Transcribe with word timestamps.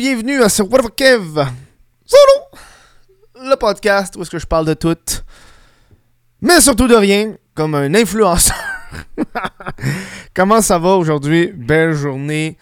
bienvenue 0.00 0.42
à 0.42 0.48
ce 0.48 0.62
What 0.62 0.78
the 0.78 0.94
Kev 0.96 1.44
Solo, 2.06 3.50
le 3.50 3.54
podcast 3.56 4.16
où 4.16 4.22
est-ce 4.22 4.30
que 4.30 4.38
je 4.38 4.46
parle 4.46 4.64
de 4.64 4.72
tout, 4.72 4.96
mais 6.40 6.62
surtout 6.62 6.88
de 6.88 6.94
rien, 6.94 7.34
comme 7.54 7.74
un 7.74 7.94
influenceur. 7.94 8.56
Comment 10.34 10.62
ça 10.62 10.78
va 10.78 10.94
aujourd'hui? 10.96 11.52
Belle 11.54 11.92
journée, 11.92 12.56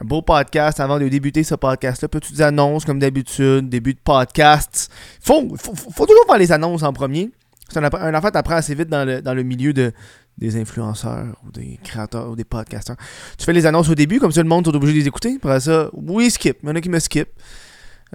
un 0.00 0.06
beau 0.06 0.22
podcast 0.22 0.80
avant 0.80 0.98
de 0.98 1.06
débuter 1.08 1.44
ce 1.44 1.56
podcast-là. 1.56 2.08
Petites 2.08 2.40
annonces 2.40 2.86
comme 2.86 3.00
d'habitude, 3.00 3.68
début 3.68 3.92
de 3.92 4.00
podcast. 4.02 4.90
Faut, 5.20 5.46
faut, 5.58 5.74
faut 5.74 6.06
toujours 6.06 6.24
faire 6.26 6.38
les 6.38 6.52
annonces 6.52 6.84
en 6.84 6.94
premier. 6.94 7.30
C'est 7.68 7.80
un, 7.80 8.14
affaire 8.14 8.32
assez 8.52 8.74
vite 8.74 8.88
dans 8.88 9.04
le, 9.04 9.20
dans 9.20 9.34
le 9.34 9.42
milieu 9.42 9.74
de, 9.74 9.92
des 10.38 10.56
influenceurs 10.60 11.36
ou 11.46 11.50
des 11.50 11.78
créateurs 11.82 12.30
ou 12.30 12.36
des 12.36 12.44
podcasteurs. 12.44 12.96
Tu 13.36 13.44
fais 13.44 13.52
les 13.52 13.66
annonces 13.66 13.88
au 13.88 13.94
début, 13.94 14.20
comme 14.20 14.32
ça 14.32 14.42
le 14.42 14.48
monde 14.48 14.66
est 14.66 14.74
obligé 14.74 14.94
de 14.94 14.98
les 15.00 15.06
écouter. 15.08 15.36
Après 15.36 15.60
ça, 15.60 15.90
oui, 15.92 16.30
skip. 16.30 16.58
Il 16.62 16.68
y 16.68 16.72
en 16.72 16.74
a 16.74 16.80
qui 16.80 16.88
me 16.88 16.98
skip. 16.98 17.28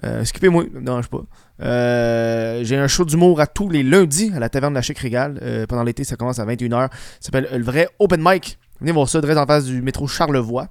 Euh, 0.02 0.24
skippez-moi, 0.24 0.64
ne 0.72 0.80
dérange 0.80 1.08
pas. 1.08 1.22
Euh, 1.62 2.64
j'ai 2.64 2.76
un 2.76 2.88
show 2.88 3.04
d'humour 3.04 3.40
à 3.40 3.46
tous 3.46 3.68
les 3.68 3.82
lundis 3.82 4.32
à 4.34 4.40
la 4.40 4.48
taverne 4.48 4.72
de 4.72 4.78
la 4.78 4.82
Chic 4.82 4.98
Régal. 4.98 5.38
Euh, 5.42 5.66
pendant 5.66 5.84
l'été, 5.84 6.02
ça 6.02 6.16
commence 6.16 6.38
à 6.38 6.46
21h. 6.46 6.90
Ça 6.90 6.90
s'appelle 7.20 7.48
le 7.52 7.62
vrai 7.62 7.88
Open 7.98 8.20
Mic. 8.22 8.58
Venez 8.80 8.92
voir 8.92 9.08
ça, 9.08 9.20
direct 9.20 9.38
en 9.38 9.46
face 9.46 9.66
du 9.66 9.82
métro 9.82 10.08
Charlevoix. 10.08 10.68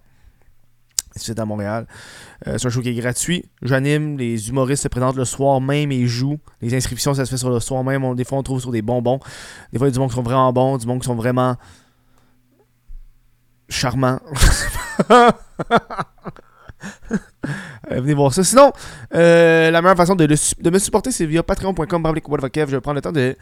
C'est 1.16 1.40
à 1.40 1.46
Montréal. 1.46 1.88
Euh, 2.48 2.58
c'est 2.58 2.68
un 2.68 2.70
show 2.70 2.82
qui 2.82 2.90
est 2.90 2.94
gratuit. 2.94 3.46
J'anime, 3.62 4.18
les 4.18 4.50
humoristes 4.50 4.84
se 4.84 4.88
présentent 4.88 5.16
le 5.16 5.26
soir 5.26 5.62
même 5.62 5.92
et 5.92 6.06
jouent. 6.08 6.40
Les 6.62 6.74
inscriptions, 6.76 7.14
ça 7.14 7.26
se 7.26 7.30
fait 7.30 7.38
sur 7.38 7.50
le 7.50 7.60
soir 7.60 7.84
même. 7.84 8.16
Des 8.16 8.24
fois, 8.24 8.38
on 8.38 8.44
trouve 8.44 8.60
sur 8.60 8.72
des 8.72 8.82
bonbons. 8.82 9.20
Des 9.72 9.78
fois, 9.78 9.88
il 9.88 9.92
y 9.92 9.94
a 9.94 9.94
du 9.94 10.00
monde 10.00 10.10
qui 10.10 10.16
sont 10.16 10.24
vraiment 10.24 10.52
bons, 10.52 10.78
du 10.78 10.88
monde 10.88 11.00
qui 11.00 11.06
sont 11.06 11.16
vraiment 11.16 11.56
charmants. 13.70 14.20
Euh, 17.92 18.02
venez 18.02 18.14
voir 18.14 18.34
ça. 18.34 18.44
Sinon, 18.44 18.72
euh, 19.14 19.72
la 19.72 19.82
meilleure 19.82 19.98
façon 19.98 20.16
de, 20.16 20.28
me 20.28 20.80
supporter, 20.80 21.12
c'est 21.12 21.26
via 21.26 21.44
patreon.com. 21.44 22.04
Je 22.06 22.62
vais 22.66 22.82
prendre 22.82 22.96
le 22.96 23.02
temps 23.02 23.12
de, 23.12 23.36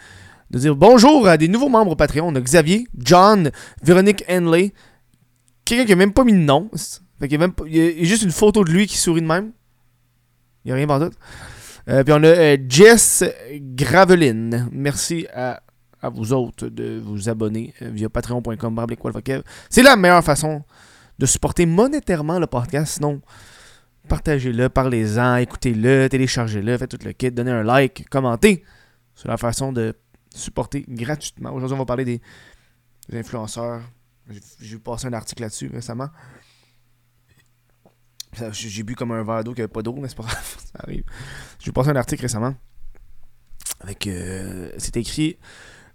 de 0.49 0.59
dire 0.59 0.75
bonjour 0.75 1.27
à 1.27 1.37
des 1.37 1.47
nouveaux 1.47 1.69
membres 1.69 1.95
Patreon. 1.95 2.27
On 2.27 2.35
a 2.35 2.41
Xavier, 2.41 2.87
John, 2.97 3.51
Véronique 3.83 4.23
Henley, 4.29 4.73
quelqu'un 5.65 5.85
qui 5.85 5.93
a 5.93 5.95
même 5.95 6.13
pas 6.13 6.23
mis 6.23 6.33
de 6.33 6.39
nom. 6.39 6.69
Fait 7.21 7.27
il 7.27 7.75
y 7.75 8.01
a, 8.01 8.03
juste 8.03 8.23
une 8.23 8.31
photo 8.31 8.63
de 8.63 8.71
lui 8.71 8.87
qui 8.87 8.97
sourit 8.97 9.21
de 9.21 9.27
même. 9.27 9.51
Il 10.65 10.69
n'y 10.69 10.71
a 10.71 10.75
rien 10.75 10.87
par 10.87 10.99
d'autre. 10.99 11.17
Euh, 11.87 12.03
puis 12.03 12.13
on 12.13 12.23
a 12.23 12.27
euh, 12.27 12.57
Jess 12.67 13.23
Graveline. 13.53 14.69
Merci 14.71 15.27
à, 15.31 15.61
vous 16.11 16.33
autres 16.33 16.67
de 16.67 16.99
vous 16.99 17.29
abonner 17.29 17.75
euh, 17.83 17.89
via 17.91 18.09
patreon.com. 18.09 18.85
C'est 19.69 19.83
la 19.83 19.95
meilleure 19.95 20.23
façon 20.23 20.63
de 21.19 21.27
supporter 21.27 21.67
monétairement 21.67 22.39
le 22.39 22.47
podcast. 22.47 22.93
Sinon, 22.95 23.21
partagez-le, 24.07 24.69
parlez-en, 24.69 25.35
écoutez-le, 25.35 26.07
téléchargez-le, 26.09 26.75
faites 26.79 26.89
tout 26.89 27.05
le 27.05 27.11
kit, 27.11 27.29
donnez 27.29 27.51
un 27.51 27.61
like, 27.61 28.09
commentez. 28.09 28.63
C'est 29.13 29.27
la 29.27 29.37
façon 29.37 29.71
de 29.71 29.93
supporter 30.33 30.85
gratuitement. 30.87 31.53
Aujourd'hui, 31.53 31.75
on 31.75 31.79
va 31.79 31.85
parler 31.85 32.05
des, 32.05 32.21
des 33.09 33.19
influenceurs. 33.19 33.81
J'ai 34.59 34.79
passé 34.79 35.05
un 35.05 35.13
article 35.13 35.43
là-dessus 35.43 35.69
récemment. 35.71 36.09
J'ai 38.51 38.83
bu 38.83 38.95
comme 38.95 39.11
un 39.11 39.23
verre 39.23 39.43
d'eau 39.43 39.53
qui 39.53 39.61
avait 39.61 39.67
pas 39.67 39.81
d'eau, 39.81 39.95
mais 39.99 40.07
c'est 40.07 40.17
pas 40.17 40.23
grave, 40.23 40.55
ça 40.73 40.79
arrive. 40.83 41.03
J'ai 41.59 41.71
passé 41.71 41.89
un 41.89 41.95
article 41.95 42.21
récemment. 42.21 42.55
Avec. 43.81 44.07
euh, 44.07 44.69
c'est 44.77 44.95
écrit 44.97 45.37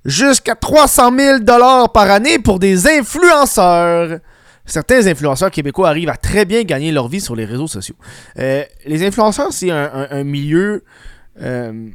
jusqu'à 0.05 0.55
300 0.55 1.17
000 1.17 1.45
par 1.93 2.11
année 2.11 2.39
pour 2.39 2.59
des 2.59 2.87
influenceurs. 2.87 4.21
Certains 4.65 5.07
influenceurs 5.07 5.51
québécois 5.51 5.89
arrivent 5.89 6.09
à 6.09 6.17
très 6.17 6.45
bien 6.45 6.63
gagner 6.65 6.91
leur 6.91 7.09
vie 7.09 7.21
sur 7.21 7.37
les 7.37 7.45
réseaux 7.45 7.69
sociaux. 7.69 7.95
Euh, 8.39 8.65
les 8.85 9.07
influenceurs, 9.07 9.53
c'est 9.53 9.71
un, 9.71 10.25
milieu 10.25 10.85
euh, 11.41 11.89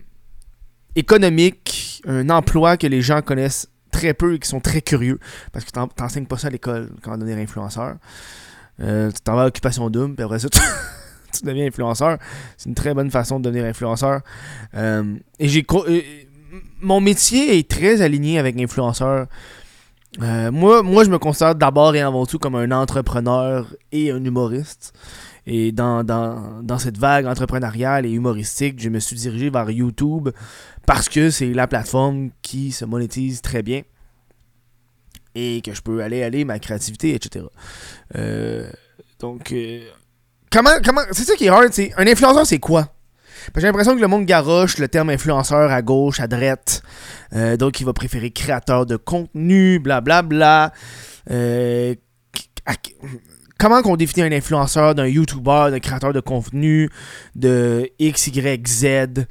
économique, 0.95 2.01
un 2.07 2.29
emploi 2.29 2.77
que 2.77 2.87
les 2.87 3.01
gens 3.01 3.21
connaissent 3.21 3.67
très 3.91 4.13
peu 4.13 4.35
et 4.35 4.39
qui 4.39 4.47
sont 4.47 4.61
très 4.61 4.81
curieux. 4.81 5.19
Parce 5.51 5.65
que 5.65 5.71
t'en- 5.71 5.87
t'enseignes 5.87 6.25
pas 6.25 6.37
ça 6.37 6.47
à 6.47 6.51
l'école 6.51 6.91
quand 7.01 7.13
on 7.13 7.17
devenir 7.17 7.37
influenceur. 7.37 7.95
Euh, 8.81 9.11
tu 9.11 9.21
t'en 9.21 9.35
vas 9.35 9.43
à 9.43 9.47
Occupation 9.47 9.89
Double, 9.89 10.15
puis 10.15 10.23
après 10.23 10.39
ça, 10.39 10.49
tu, 11.33 11.45
deviens 11.45 11.67
influenceur. 11.67 12.17
C'est 12.57 12.69
une 12.69 12.75
très 12.75 12.93
bonne 12.93 13.11
façon 13.11 13.39
de 13.39 13.45
devenir 13.45 13.65
influenceur. 13.65 14.21
Euh, 14.75 15.15
et 15.39 15.47
j'ai 15.47 15.65
euh, 15.71 16.01
mon 16.81 16.99
métier 16.99 17.57
est 17.57 17.69
très 17.69 18.01
aligné 18.01 18.39
avec 18.39 18.59
influenceur. 18.59 19.27
Euh, 20.21 20.51
moi, 20.51 20.83
moi, 20.83 21.03
je 21.03 21.09
me 21.09 21.17
considère 21.17 21.55
d'abord 21.55 21.95
et 21.95 22.01
avant 22.01 22.25
tout 22.25 22.37
comme 22.37 22.55
un 22.55 22.71
entrepreneur 22.71 23.67
et 23.91 24.11
un 24.11 24.23
humoriste. 24.23 24.93
Et 25.47 25.71
dans, 25.71 26.03
dans, 26.03 26.61
dans 26.61 26.77
cette 26.77 26.97
vague 26.97 27.25
entrepreneuriale 27.25 28.05
et 28.05 28.11
humoristique, 28.11 28.79
je 28.79 28.89
me 28.89 28.99
suis 28.99 29.15
dirigé 29.15 29.49
vers 29.49 29.69
YouTube 29.71 30.29
parce 30.85 31.09
que 31.09 31.29
c'est 31.29 31.51
la 31.53 31.67
plateforme 31.67 32.29
qui 32.41 32.71
se 32.71 32.85
monétise 32.85 33.41
très 33.41 33.63
bien 33.63 33.81
et 35.35 35.61
que 35.61 35.73
je 35.73 35.81
peux 35.81 36.01
aller 36.03 36.23
aller 36.23 36.45
ma 36.45 36.59
créativité, 36.59 37.13
etc. 37.15 37.45
Euh, 38.15 38.69
donc, 39.19 39.51
euh, 39.51 39.81
comment, 40.51 40.71
comment, 40.83 41.01
c'est 41.11 41.23
ça 41.23 41.35
qui 41.35 41.45
est 41.45 41.49
hard, 41.49 41.69
c'est 41.71 41.91
un 41.97 42.07
influenceur, 42.07 42.45
c'est 42.45 42.59
quoi? 42.59 42.93
J'ai 43.55 43.61
l'impression 43.63 43.95
que 43.95 44.01
le 44.01 44.07
monde 44.07 44.25
garoche 44.25 44.77
le 44.77 44.87
terme 44.87 45.09
influenceur 45.09 45.71
à 45.71 45.81
gauche, 45.81 46.19
à 46.19 46.27
droite. 46.27 46.83
Euh, 47.33 47.57
donc, 47.57 47.79
il 47.79 47.85
va 47.85 47.93
préférer 47.93 48.29
créateur 48.29 48.85
de 48.85 48.97
contenu, 48.97 49.79
blablabla. 49.79 50.71
Euh, 51.31 51.95
à- 52.67 52.75
comment 53.57 53.81
qu'on 53.81 53.95
définit 53.95 54.27
un 54.27 54.31
influenceur, 54.31 54.93
d'un 54.93 55.07
YouTuber, 55.07 55.69
d'un 55.71 55.79
créateur 55.79 56.13
de 56.13 56.19
contenu, 56.19 56.89
de 57.35 57.89
X, 57.97 58.27
Y, 58.27 58.67
Z? 58.67 59.25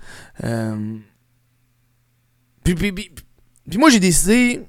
Puis- 2.65 2.75
puis- 2.75 2.93
puis 2.93 3.78
moi, 3.78 3.91
j'ai 3.91 4.00
décidé 4.00 4.62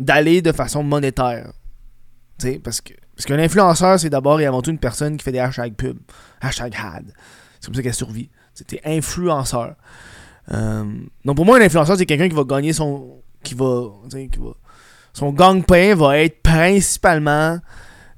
d'aller 0.00 0.42
de 0.42 0.52
façon 0.52 0.82
monétaire. 0.82 1.52
Tu 2.38 2.46
sais, 2.46 2.58
parce 2.58 2.80
que 2.80 2.94
parce 3.20 3.26
qu'un 3.26 3.38
influenceur, 3.38 4.00
c'est 4.00 4.08
d'abord 4.08 4.40
et 4.40 4.46
avant 4.46 4.62
tout 4.62 4.70
une 4.70 4.78
personne 4.78 5.18
qui 5.18 5.22
fait 5.22 5.32
des 5.32 5.40
hashtags 5.40 5.74
pub. 5.74 5.98
Hashtag 6.40 6.74
ad. 6.74 7.12
C'est 7.60 7.66
comme 7.66 7.74
ça 7.74 7.82
qu'elle 7.82 7.92
survit. 7.92 8.30
C'était 8.54 8.80
influenceur. 8.82 9.74
Euh, 10.52 10.84
donc 11.26 11.36
pour 11.36 11.44
moi, 11.44 11.58
un 11.58 11.60
influenceur, 11.60 11.98
c'est 11.98 12.06
quelqu'un 12.06 12.30
qui 12.30 12.34
va 12.34 12.44
gagner 12.44 12.72
son. 12.72 13.20
qui 13.42 13.54
va. 13.54 13.90
qui 14.10 14.38
va 14.38 14.52
son 15.12 15.32
gang-pain 15.32 15.94
va 15.96 16.18
être 16.18 16.40
principalement 16.40 17.58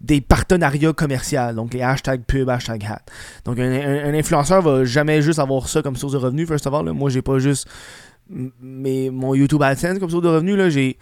des 0.01 0.21
partenariats 0.21 0.93
commerciaux. 0.93 1.53
Donc 1.53 1.75
les 1.75 1.83
hashtags 1.83 2.23
pub, 2.23 2.49
hashtag 2.49 2.85
hat. 2.85 3.03
Donc 3.45 3.59
un, 3.59 4.15
influenceur 4.15 4.63
va 4.63 4.85
jamais 4.85 5.21
juste 5.21 5.41
avoir 5.41 5.69
ça 5.69 5.83
comme 5.83 5.97
source 5.97 6.13
de 6.13 6.19
revenus, 6.19 6.47
first 6.47 6.65
of 6.69 6.75
all. 6.75 6.85
là. 6.85 6.93
Moi, 6.93 7.11
j'ai 7.11 7.23
pas 7.23 7.41
juste 7.41 7.69
mon 8.31 9.35
YouTube 9.35 9.63
AdSense 9.63 9.99
comme 9.99 10.11
source 10.11 10.23
de 10.23 10.29
revenus. 10.29 10.73
J'ai 10.73 10.97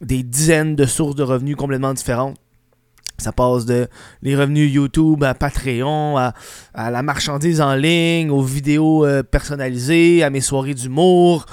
des 0.00 0.22
dizaines 0.22 0.76
de 0.76 0.86
sources 0.86 1.14
de 1.14 1.22
revenus 1.22 1.56
complètement 1.56 1.94
différentes. 1.94 2.36
Ça 3.18 3.32
passe 3.32 3.64
de 3.64 3.86
les 4.22 4.34
revenus 4.34 4.72
YouTube 4.72 5.22
à 5.22 5.34
Patreon, 5.34 6.16
à, 6.16 6.34
la 6.74 7.02
marchandise 7.02 7.60
en 7.60 7.74
ligne, 7.74 8.30
aux 8.30 8.42
vidéos 8.42 9.06
euh, 9.06 9.22
personnalisées, 9.22 10.24
à 10.24 10.30
mes 10.30 10.40
soirées 10.40 10.74
d'humour. 10.74 11.46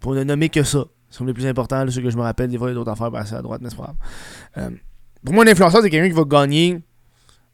Pour 0.00 0.14
ne 0.14 0.22
nommer 0.22 0.50
que 0.50 0.62
ça. 0.62 0.84
Ce 1.10 1.18
sont 1.18 1.24
les 1.24 1.32
plus 1.32 1.46
importants, 1.46 1.84
ceux 1.88 2.02
que 2.02 2.10
je 2.10 2.16
me 2.16 2.22
rappelle. 2.22 2.50
Des 2.50 2.58
fois, 2.58 2.68
il 2.68 2.72
y 2.72 2.72
a 2.72 2.74
d'autres 2.74 2.90
affaires 2.90 3.10
passer 3.10 3.34
à 3.34 3.40
droite, 3.40 3.62
mais 3.62 3.70
c'est 3.70 3.76
pas 3.76 3.84
grave. 3.84 3.96
Euh, 4.58 4.70
pour 5.24 5.34
moi, 5.34 5.44
un 5.44 5.48
influenceur, 5.48 5.82
c'est 5.82 5.90
quelqu'un 5.90 6.08
qui 6.08 6.14
va 6.14 6.24
gagner 6.24 6.82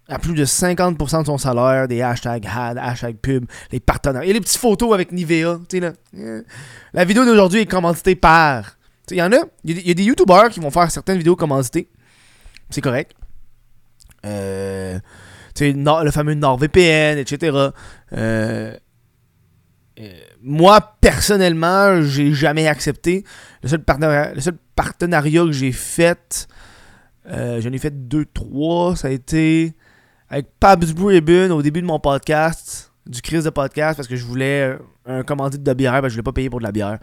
à 0.09 0.19
plus 0.19 0.35
de 0.35 0.45
50% 0.45 1.21
de 1.23 1.27
son 1.27 1.39
salaire, 1.39 1.89
des 1.89 2.03
hashtags 2.03 2.47
ad, 2.47 2.77
hashtags 2.79 3.17
pub, 3.17 3.47
les 3.73 3.81
partenaires. 3.81 4.23
A 4.23 4.25
les 4.27 4.41
petites 4.41 4.59
photos 4.61 4.93
avec 4.93 5.13
Nivea. 5.13 5.59
tu. 5.69 5.81
Euh, 5.83 6.43
La 6.93 7.05
vidéo 7.05 7.25
d'aujourd'hui 7.25 7.61
est 7.61 7.67
commanditée 7.67 8.15
par. 8.15 8.77
Il 9.11 9.17
y 9.17 9.23
en 9.23 9.33
a. 9.33 9.39
Il 9.65 9.87
y 9.87 9.91
a 9.91 9.95
des- 9.95 10.03
youtubeurs 10.05 10.49
qui 10.51 10.61
vont 10.61 10.71
faire 10.71 10.91
certaines 10.91 11.19
vidéos 11.19 11.37
commanditées. 11.37 11.89
C'est 12.71 12.81
correct. 12.81 13.13
Euh, 14.27 14.99
le 15.61 16.11
fameux 16.11 16.35
NordVPN, 16.35 17.19
etc. 17.19 17.57
Euh, 18.13 18.77
euh, 20.01 20.13
moi, 20.43 20.97
personnellement, 21.01 22.03
j'ai 22.03 22.33
jamais 22.33 22.67
accepté. 22.67 23.25
Le 23.63 23.69
seul 23.69 23.83
partenariat, 23.83 24.35
le 24.35 24.41
seul 24.41 24.57
partenariat 24.75 25.45
que 25.45 25.53
j'ai 25.53 25.73
fait, 25.73 26.49
j'en 27.27 27.73
ai 27.73 27.79
fait 27.79 28.09
deux, 28.09 28.25
trois. 28.27 28.97
Ça 28.97 29.09
a 29.09 29.11
été 29.11 29.75
avec 30.35 30.49
Pabs 30.59 30.93
Blue 30.95 31.07
Ribbon 31.07 31.53
au 31.53 31.63
début 31.63 31.81
de 31.81 31.87
mon 31.87 32.01
podcast, 32.01 32.93
du 33.07 33.23
crise 33.23 33.45
de 33.45 33.51
podcast, 33.51 33.97
parce 33.97 34.09
que 34.09 34.17
je 34.17 34.25
voulais 34.25 34.63
euh, 34.63 34.79
un 35.07 35.23
commandite 35.23 35.63
de 35.63 35.73
bière, 35.75 35.93
parce 35.93 36.07
que 36.07 36.09
je 36.09 36.15
voulais 36.17 36.25
pas 36.25 36.33
payer 36.33 36.51
pour 36.51 36.59
de 36.59 36.65
la 36.65 36.73
bière. 36.73 36.99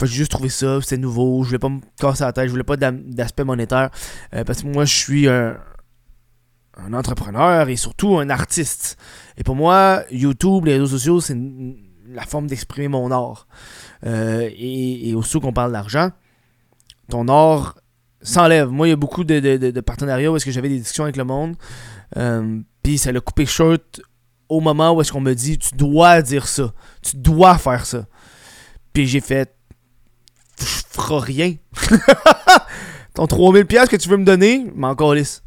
J'ai 0.00 0.06
juste 0.06 0.30
trouvé 0.30 0.50
ça, 0.50 0.80
c'était 0.80 0.96
nouveau, 0.96 1.42
je 1.42 1.48
voulais 1.48 1.58
pas 1.58 1.68
me 1.68 1.80
casser 1.98 2.22
la 2.22 2.32
tête, 2.32 2.44
je 2.44 2.50
voulais 2.50 2.62
pas 2.62 2.76
d'aspect 2.76 3.42
monétaire, 3.42 3.90
euh, 4.34 4.44
parce 4.44 4.62
que 4.62 4.68
moi, 4.68 4.84
je 4.84 4.94
suis 4.94 5.26
un, 5.26 5.56
entrepreneur 6.92 7.68
et 7.68 7.74
surtout 7.74 8.18
un 8.18 8.30
artiste. 8.30 8.96
Et 9.36 9.42
pour 9.42 9.56
moi, 9.56 10.04
YouTube, 10.12 10.66
les 10.66 10.74
réseaux 10.74 10.86
sociaux, 10.96 11.20
c'est 11.20 11.36
la 12.06 12.22
forme 12.22 12.46
d'exprimer 12.46 12.86
mon 12.86 13.10
art. 13.10 13.48
Euh, 14.06 14.48
et, 14.48 15.08
et 15.08 15.14
aussitôt 15.16 15.40
qu'on 15.40 15.52
parle 15.52 15.72
d'argent, 15.72 16.10
ton 17.08 17.26
art 17.26 17.79
s'enlève. 18.22 18.68
Moi, 18.68 18.88
il 18.88 18.90
y 18.90 18.92
a 18.92 18.96
beaucoup 18.96 19.24
de, 19.24 19.40
de, 19.40 19.70
de, 19.70 19.80
partenariats 19.80 20.30
où 20.30 20.36
est-ce 20.36 20.44
que 20.44 20.50
j'avais 20.50 20.68
des 20.68 20.78
discussions 20.78 21.04
avec 21.04 21.16
le 21.16 21.24
monde. 21.24 21.56
Euh, 22.16 22.60
puis 22.82 22.98
ça 22.98 23.12
l'a 23.12 23.20
coupé 23.20 23.46
short 23.46 24.00
au 24.48 24.60
moment 24.60 24.92
où 24.92 25.00
est-ce 25.00 25.12
qu'on 25.12 25.20
me 25.20 25.34
dit 25.34 25.58
tu 25.58 25.74
dois 25.74 26.22
dire 26.22 26.46
ça. 26.46 26.72
Tu 27.02 27.16
dois 27.16 27.56
faire 27.58 27.86
ça. 27.86 28.06
Puis 28.92 29.06
j'ai 29.06 29.20
fait 29.20 29.54
je 30.58 30.82
ferai 30.90 31.32
rien. 31.32 31.54
Ton 33.14 33.26
3000 33.26 33.66
pièces 33.66 33.88
que 33.88 33.96
tu 33.96 34.08
veux 34.08 34.16
me 34.16 34.24
donner, 34.24 34.70
m'en 34.74 34.94
lisse. 35.12 35.42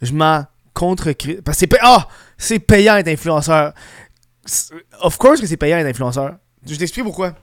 Je 0.00 0.12
m'en 0.12 0.44
contre 0.72 1.12
parce 1.42 1.58
que 1.58 1.66
c'est 1.68 1.78
ah, 1.80 2.08
c'est 2.36 2.58
payant 2.58 2.96
d'être 2.96 3.08
influenceur. 3.08 3.72
Of 5.00 5.16
course 5.18 5.40
que 5.40 5.46
c'est 5.46 5.56
payant 5.56 5.78
d'être 5.78 5.88
influenceur. 5.88 6.36
Je 6.66 6.74
t'explique 6.76 7.04
pourquoi. 7.04 7.34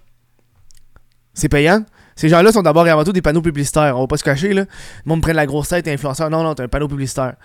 C'est 1.34 1.50
payant. 1.50 1.86
Ces 2.16 2.30
gens-là 2.30 2.52
sont 2.52 2.62
d'abord 2.62 2.88
et 2.88 2.90
avant 2.90 3.04
tout 3.04 3.14
des 3.14 3.22
panneaux 3.22 3.42
publicitaires. 3.42 3.98
On 3.98 4.02
va 4.02 4.08
pas 4.08 4.18
se 4.18 4.24
cacher, 4.24 4.54
là. 4.54 4.62
Le 4.62 5.10
monde 5.10 5.22
prend 5.22 5.34
la 5.34 5.46
grosse 5.46 5.70
tête, 5.70 5.86
t'es 5.86 5.94
influenceur. 5.94 6.30
Non, 6.30 6.44
non, 6.44 6.56
t'es 6.56 6.64
un 6.64 6.68
panneau 6.68 6.88
publicitaire. 6.88 7.36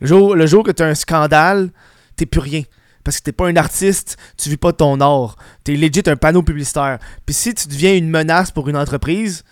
Le 0.00 0.06
jour, 0.06 0.34
le 0.34 0.46
jour 0.46 0.64
que 0.64 0.70
t'as 0.70 0.86
un 0.86 0.94
scandale, 0.94 1.70
t'es 2.16 2.26
plus 2.26 2.40
rien. 2.40 2.62
Parce 3.04 3.18
que 3.18 3.24
t'es 3.24 3.32
pas 3.32 3.46
un 3.46 3.56
artiste, 3.56 4.16
tu 4.36 4.48
vis 4.48 4.56
pas 4.56 4.72
de 4.72 4.78
ton 4.78 5.00
art. 5.00 5.36
T'es 5.62 5.76
legit 5.76 6.02
un 6.06 6.16
panneau 6.16 6.42
publicitaire. 6.42 6.98
Puis 7.24 7.34
si 7.34 7.54
tu 7.54 7.68
deviens 7.68 7.94
une 7.94 8.10
menace 8.10 8.50
pour 8.50 8.68
une 8.68 8.76
entreprise, 8.76 9.44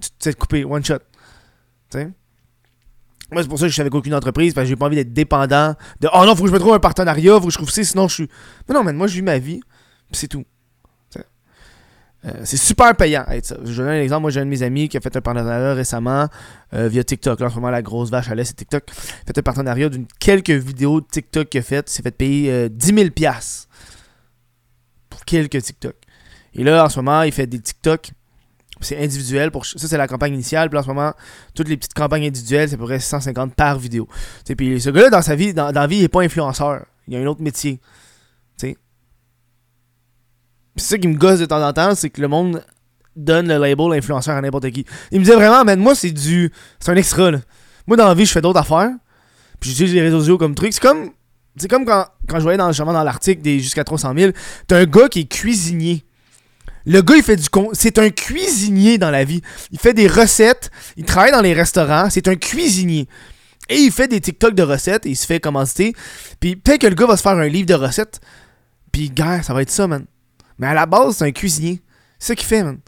tu 0.00 0.08
te 0.10 0.24
fais 0.24 0.32
couper, 0.32 0.64
one 0.64 0.84
shot. 0.84 0.98
sais? 1.90 2.10
Moi, 3.30 3.42
c'est 3.42 3.48
pour 3.48 3.58
ça 3.58 3.64
que 3.64 3.68
je 3.68 3.74
suis 3.74 3.80
avec 3.80 3.94
aucune 3.94 4.14
entreprise, 4.14 4.54
parce 4.54 4.64
que 4.64 4.68
j'ai 4.68 4.76
pas 4.76 4.86
envie 4.86 4.96
d'être 4.96 5.12
dépendant 5.12 5.74
de 6.00 6.08
Oh 6.14 6.24
non, 6.24 6.36
faut 6.36 6.42
que 6.42 6.48
je 6.48 6.54
me 6.54 6.58
trouve 6.58 6.74
un 6.74 6.78
partenariat, 6.78 7.38
faut 7.40 7.46
que 7.46 7.52
je 7.52 7.58
trouve 7.58 7.70
ça, 7.70 7.82
sinon 7.82 8.08
je 8.08 8.14
suis. 8.14 8.28
Mais 8.68 8.74
non, 8.74 8.84
mais 8.84 8.92
moi, 8.92 9.06
je 9.06 9.14
vis 9.14 9.22
ma 9.22 9.38
vie, 9.38 9.60
c'est 10.12 10.28
tout. 10.28 10.44
Euh, 12.26 12.40
c'est 12.44 12.56
super 12.56 12.96
payant. 12.96 13.24
Je 13.64 13.76
donne 13.76 13.88
un 13.88 14.00
exemple. 14.00 14.22
Moi, 14.22 14.30
j'ai 14.30 14.40
un 14.40 14.44
de 14.44 14.50
mes 14.50 14.62
amis 14.62 14.88
qui 14.88 14.96
a 14.96 15.00
fait 15.00 15.14
un 15.14 15.20
partenariat 15.20 15.74
récemment 15.74 16.28
euh, 16.72 16.88
via 16.88 17.04
TikTok. 17.04 17.40
Là, 17.40 17.46
en 17.46 17.50
ce 17.50 17.54
moment, 17.56 17.70
la 17.70 17.82
grosse 17.82 18.10
vache 18.10 18.30
à 18.30 18.34
l'est, 18.34 18.44
c'est 18.44 18.54
TikTok. 18.54 18.84
Il 18.88 18.92
a 18.92 19.26
fait 19.26 19.38
un 19.38 19.42
partenariat 19.42 19.88
d'une 19.88 20.06
quelques 20.18 20.50
vidéos 20.50 21.00
de 21.00 21.06
TikTok 21.06 21.48
qu'il 21.48 21.60
a 21.60 21.62
fait. 21.62 21.86
Il 21.88 21.92
s'est 21.92 22.02
fait 22.02 22.16
payer 22.16 22.50
euh, 22.50 22.68
10 22.70 22.92
000$ 22.92 23.66
pour 25.10 25.24
quelques 25.24 25.62
TikTok. 25.62 25.96
Et 26.54 26.64
là, 26.64 26.84
en 26.84 26.88
ce 26.88 26.98
moment, 26.98 27.22
il 27.22 27.32
fait 27.32 27.46
des 27.46 27.60
TikTok. 27.60 28.12
C'est 28.80 29.02
individuel. 29.02 29.50
Pour, 29.50 29.66
ça, 29.66 29.86
c'est 29.86 29.98
la 29.98 30.08
campagne 30.08 30.32
initiale. 30.32 30.70
Puis 30.70 30.78
en 30.78 30.82
ce 30.82 30.88
moment, 30.88 31.12
toutes 31.54 31.68
les 31.68 31.76
petites 31.76 31.94
campagnes 31.94 32.26
individuelles, 32.26 32.68
c'est 32.68 32.76
à 32.76 32.78
peu 32.78 32.84
près 32.84 33.00
150 33.00 33.54
par 33.54 33.78
vidéo. 33.78 34.08
puis 34.56 34.80
ce 34.80 34.90
gars-là, 34.90 35.10
dans 35.10 35.22
sa 35.22 35.34
vie, 35.34 35.52
dans, 35.52 35.72
dans 35.72 35.80
la 35.82 35.86
vie, 35.86 35.96
il 35.96 36.02
n'est 36.02 36.08
pas 36.08 36.22
influenceur. 36.22 36.86
Il 37.06 37.16
a 37.16 37.18
un 37.18 37.26
autre 37.26 37.42
métier. 37.42 37.80
sais 38.56 38.76
c'est 40.76 40.86
ça 40.94 40.98
qui 40.98 41.08
me 41.08 41.16
gosse 41.16 41.38
de 41.38 41.46
temps 41.46 41.66
en 41.66 41.72
temps, 41.72 41.94
c'est 41.94 42.10
que 42.10 42.20
le 42.20 42.28
monde 42.28 42.64
donne 43.16 43.48
le 43.48 43.58
label 43.58 43.92
influenceur 43.92 44.36
à 44.36 44.40
n'importe 44.40 44.70
qui. 44.70 44.84
Il 45.12 45.20
me 45.20 45.24
disait 45.24 45.36
vraiment, 45.36 45.64
mais 45.64 45.76
moi, 45.76 45.94
c'est 45.94 46.10
du. 46.10 46.50
C'est 46.80 46.90
un 46.90 46.96
extra, 46.96 47.30
là. 47.30 47.38
Moi, 47.86 47.96
dans 47.96 48.08
la 48.08 48.14
vie, 48.14 48.26
je 48.26 48.32
fais 48.32 48.40
d'autres 48.40 48.60
affaires. 48.60 48.90
Puis 49.60 49.70
j'utilise 49.70 49.94
les 49.94 50.02
réseaux 50.02 50.20
sociaux 50.20 50.38
comme 50.38 50.54
truc. 50.54 50.72
C'est 50.72 50.82
comme. 50.82 51.10
C'est 51.56 51.68
comme 51.68 51.84
quand, 51.84 52.06
quand 52.28 52.38
je 52.38 52.42
voyais 52.42 52.58
dans, 52.58 52.70
dans 52.72 53.04
l'article 53.04 53.40
des 53.40 53.60
jusqu'à 53.60 53.84
300 53.84 54.12
000. 54.16 54.32
T'as 54.66 54.78
un 54.78 54.84
gars 54.86 55.08
qui 55.08 55.20
est 55.20 55.30
cuisinier. 55.30 56.04
Le 56.86 57.00
gars, 57.00 57.16
il 57.16 57.22
fait 57.22 57.36
du 57.36 57.48
con. 57.48 57.70
C'est 57.72 57.98
un 57.98 58.10
cuisinier 58.10 58.98
dans 58.98 59.10
la 59.10 59.22
vie. 59.22 59.40
Il 59.70 59.78
fait 59.78 59.94
des 59.94 60.08
recettes. 60.08 60.70
Il 60.96 61.04
travaille 61.04 61.30
dans 61.30 61.40
les 61.40 61.54
restaurants. 61.54 62.10
C'est 62.10 62.26
un 62.26 62.34
cuisinier. 62.34 63.08
Et 63.68 63.76
il 63.76 63.92
fait 63.92 64.08
des 64.08 64.20
TikTok 64.20 64.54
de 64.54 64.64
recettes. 64.64 65.06
Et 65.06 65.10
il 65.10 65.16
se 65.16 65.26
fait 65.26 65.38
commencer. 65.38 65.94
Puis 66.40 66.56
peut-être 66.56 66.80
que 66.80 66.86
le 66.88 66.96
gars 66.96 67.06
va 67.06 67.16
se 67.16 67.22
faire 67.22 67.32
un 67.32 67.46
livre 67.46 67.66
de 67.66 67.74
recettes. 67.74 68.20
Puis, 68.94 69.10
gars, 69.10 69.42
ça 69.42 69.52
va 69.52 69.62
être 69.62 69.70
ça, 69.70 69.88
man. 69.88 70.04
Mais 70.58 70.66
à 70.66 70.74
la 70.74 70.86
base, 70.86 71.16
c'est 71.16 71.24
un 71.24 71.32
cuisinier. 71.32 71.82
C'est 72.18 72.28
ça 72.28 72.34
qu'il 72.34 72.46
fait, 72.46 72.62
man. 72.62 72.78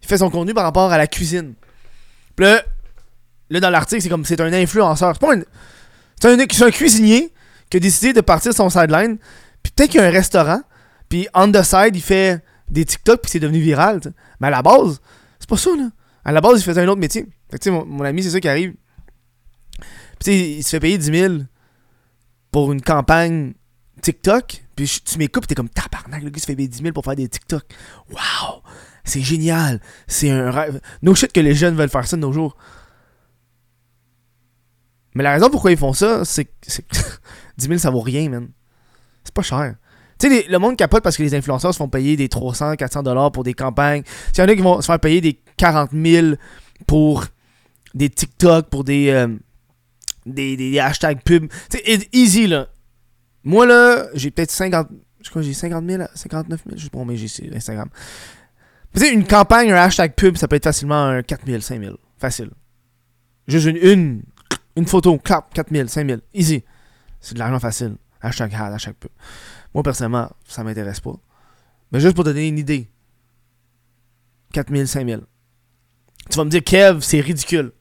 Il 0.00 0.08
fait 0.08 0.18
son 0.18 0.30
contenu 0.30 0.54
par 0.54 0.64
rapport 0.64 0.92
à 0.92 0.98
la 0.98 1.06
cuisine. 1.06 1.54
Puis 2.36 2.46
là, 3.50 3.60
dans 3.60 3.70
l'article, 3.70 4.02
c'est 4.02 4.08
comme 4.08 4.24
c'est 4.24 4.40
un 4.40 4.52
influenceur. 4.52 5.16
C'est 5.20 5.26
un. 5.26 5.42
C'est 6.46 6.62
un, 6.62 6.70
cuisinier 6.70 7.32
qui 7.68 7.78
a 7.78 7.80
décidé 7.80 8.12
de 8.12 8.20
partir 8.20 8.54
son 8.54 8.70
sideline. 8.70 9.18
Puis 9.62 9.72
peut-être 9.74 9.90
qu'il 9.90 10.00
y 10.00 10.04
a 10.04 10.06
un 10.06 10.10
restaurant. 10.10 10.62
Puis 11.08 11.26
on 11.34 11.50
the 11.50 11.62
side, 11.62 11.94
il 11.94 12.02
fait 12.02 12.42
des 12.70 12.84
TikTok. 12.84 13.22
Puis 13.22 13.30
c'est 13.32 13.40
devenu 13.40 13.60
viral. 13.60 14.00
Mais 14.40 14.46
à 14.46 14.50
la 14.50 14.62
base, 14.62 15.00
c'est 15.38 15.48
pas 15.48 15.56
ça, 15.56 15.70
là. 15.76 15.90
À 16.24 16.30
la 16.30 16.40
base, 16.40 16.60
il 16.60 16.64
faisait 16.64 16.80
un 16.80 16.88
autre 16.88 17.00
métier. 17.00 17.26
Fait 17.50 17.58
que, 17.58 17.64
tu 17.64 17.64
sais, 17.64 17.70
mon, 17.70 17.84
mon, 17.84 18.04
ami, 18.04 18.22
c'est 18.22 18.30
ça 18.30 18.40
qui 18.40 18.48
arrive. 18.48 18.74
Puis 20.20 20.58
il 20.58 20.62
se 20.62 20.70
fait 20.70 20.80
payer 20.80 20.98
10 20.98 21.06
000 21.06 21.34
pour 22.52 22.70
une 22.72 22.80
campagne 22.80 23.54
TikTok, 24.02 24.61
puis 24.74 24.88
tu 25.04 25.18
m'écoutes, 25.18 25.46
t'es 25.46 25.54
comme 25.54 25.68
tabarnak, 25.68 26.22
le 26.22 26.30
gars 26.30 26.40
se 26.40 26.46
fait 26.46 26.54
10 26.54 26.82
000 26.82 26.92
pour 26.92 27.04
faire 27.04 27.16
des 27.16 27.28
TikTok. 27.28 27.64
Waouh! 28.10 28.62
C'est 29.04 29.20
génial! 29.20 29.80
C'est 30.06 30.30
un 30.30 30.50
rêve. 30.50 30.80
No 31.02 31.14
shit 31.14 31.32
que 31.32 31.40
les 31.40 31.54
jeunes 31.54 31.74
veulent 31.74 31.88
faire 31.88 32.06
ça 32.06 32.16
de 32.16 32.22
nos 32.22 32.32
jours. 32.32 32.56
Mais 35.14 35.22
la 35.22 35.32
raison 35.32 35.50
pourquoi 35.50 35.72
ils 35.72 35.76
font 35.76 35.92
ça, 35.92 36.24
c'est 36.24 36.46
que 36.46 36.50
10 37.58 37.66
000 37.66 37.78
ça 37.78 37.90
vaut 37.90 38.00
rien, 38.00 38.28
man. 38.30 38.48
C'est 39.24 39.34
pas 39.34 39.42
cher. 39.42 39.76
Tu 40.18 40.28
sais, 40.28 40.46
le 40.48 40.58
monde 40.58 40.76
capote 40.76 41.02
parce 41.02 41.16
que 41.16 41.22
les 41.22 41.34
influenceurs 41.34 41.72
se 41.72 41.78
font 41.78 41.88
payer 41.88 42.16
des 42.16 42.28
300, 42.28 42.76
400 42.76 43.02
dollars 43.02 43.32
pour 43.32 43.44
des 43.44 43.54
campagnes. 43.54 44.02
Il 44.34 44.38
y 44.38 44.42
en 44.42 44.48
a 44.48 44.54
qui 44.54 44.62
vont 44.62 44.80
se 44.80 44.86
faire 44.86 45.00
payer 45.00 45.20
des 45.20 45.40
40 45.56 45.90
000 45.92 46.34
pour 46.86 47.24
des 47.94 48.08
TikTok, 48.08 48.68
pour 48.70 48.84
des, 48.84 49.10
euh, 49.10 49.28
des, 50.24 50.56
des, 50.56 50.78
hashtags 50.78 51.22
pub. 51.22 51.48
Tu 51.70 51.78
sais, 51.78 52.08
easy 52.12 52.46
là. 52.46 52.68
Moi, 53.44 53.66
là, 53.66 54.06
j'ai 54.14 54.30
peut-être 54.30 54.50
50. 54.50 54.88
Je 55.20 55.30
crois 55.30 55.42
j'ai 55.42 55.54
50 55.54 55.88
000, 55.88 56.02
59 56.14 56.62
000, 56.64 56.78
je 56.78 56.84
sais 56.84 56.90
pas, 56.90 57.04
mais 57.04 57.16
j'ai 57.16 57.54
Instagram. 57.54 57.88
Tu 58.94 59.00
sais, 59.00 59.12
une 59.12 59.26
campagne, 59.26 59.70
un 59.72 59.76
hashtag 59.76 60.14
pub, 60.14 60.36
ça 60.36 60.48
peut 60.48 60.56
être 60.56 60.64
facilement 60.64 61.06
un 61.06 61.22
4 61.22 61.46
000, 61.46 61.60
5 61.60 61.80
000. 61.80 61.96
Facile. 62.18 62.50
Juste 63.46 63.66
une, 63.66 63.76
une, 63.76 64.22
une 64.76 64.86
photo, 64.86 65.16
clap, 65.18 65.52
4 65.54 65.72
000, 65.72 65.88
5 65.88 66.06
000. 66.06 66.20
Easy. 66.34 66.64
C'est 67.20 67.34
de 67.34 67.38
l'argent 67.38 67.60
facile. 67.60 67.96
Hashtag 68.20 68.54
ad, 68.54 68.74
hashtag 68.74 68.94
pub. 68.94 69.10
Moi, 69.74 69.82
personnellement, 69.82 70.30
ça 70.46 70.62
m'intéresse 70.64 71.00
pas. 71.00 71.14
Mais 71.90 72.00
juste 72.00 72.14
pour 72.14 72.24
te 72.24 72.30
donner 72.30 72.48
une 72.48 72.58
idée. 72.58 72.88
4 74.52 74.72
000, 74.72 74.86
5 74.86 75.06
000. 75.06 75.22
Tu 76.30 76.36
vas 76.36 76.44
me 76.44 76.50
dire, 76.50 76.62
Kev, 76.62 77.00
c'est 77.00 77.20
ridicule 77.20 77.72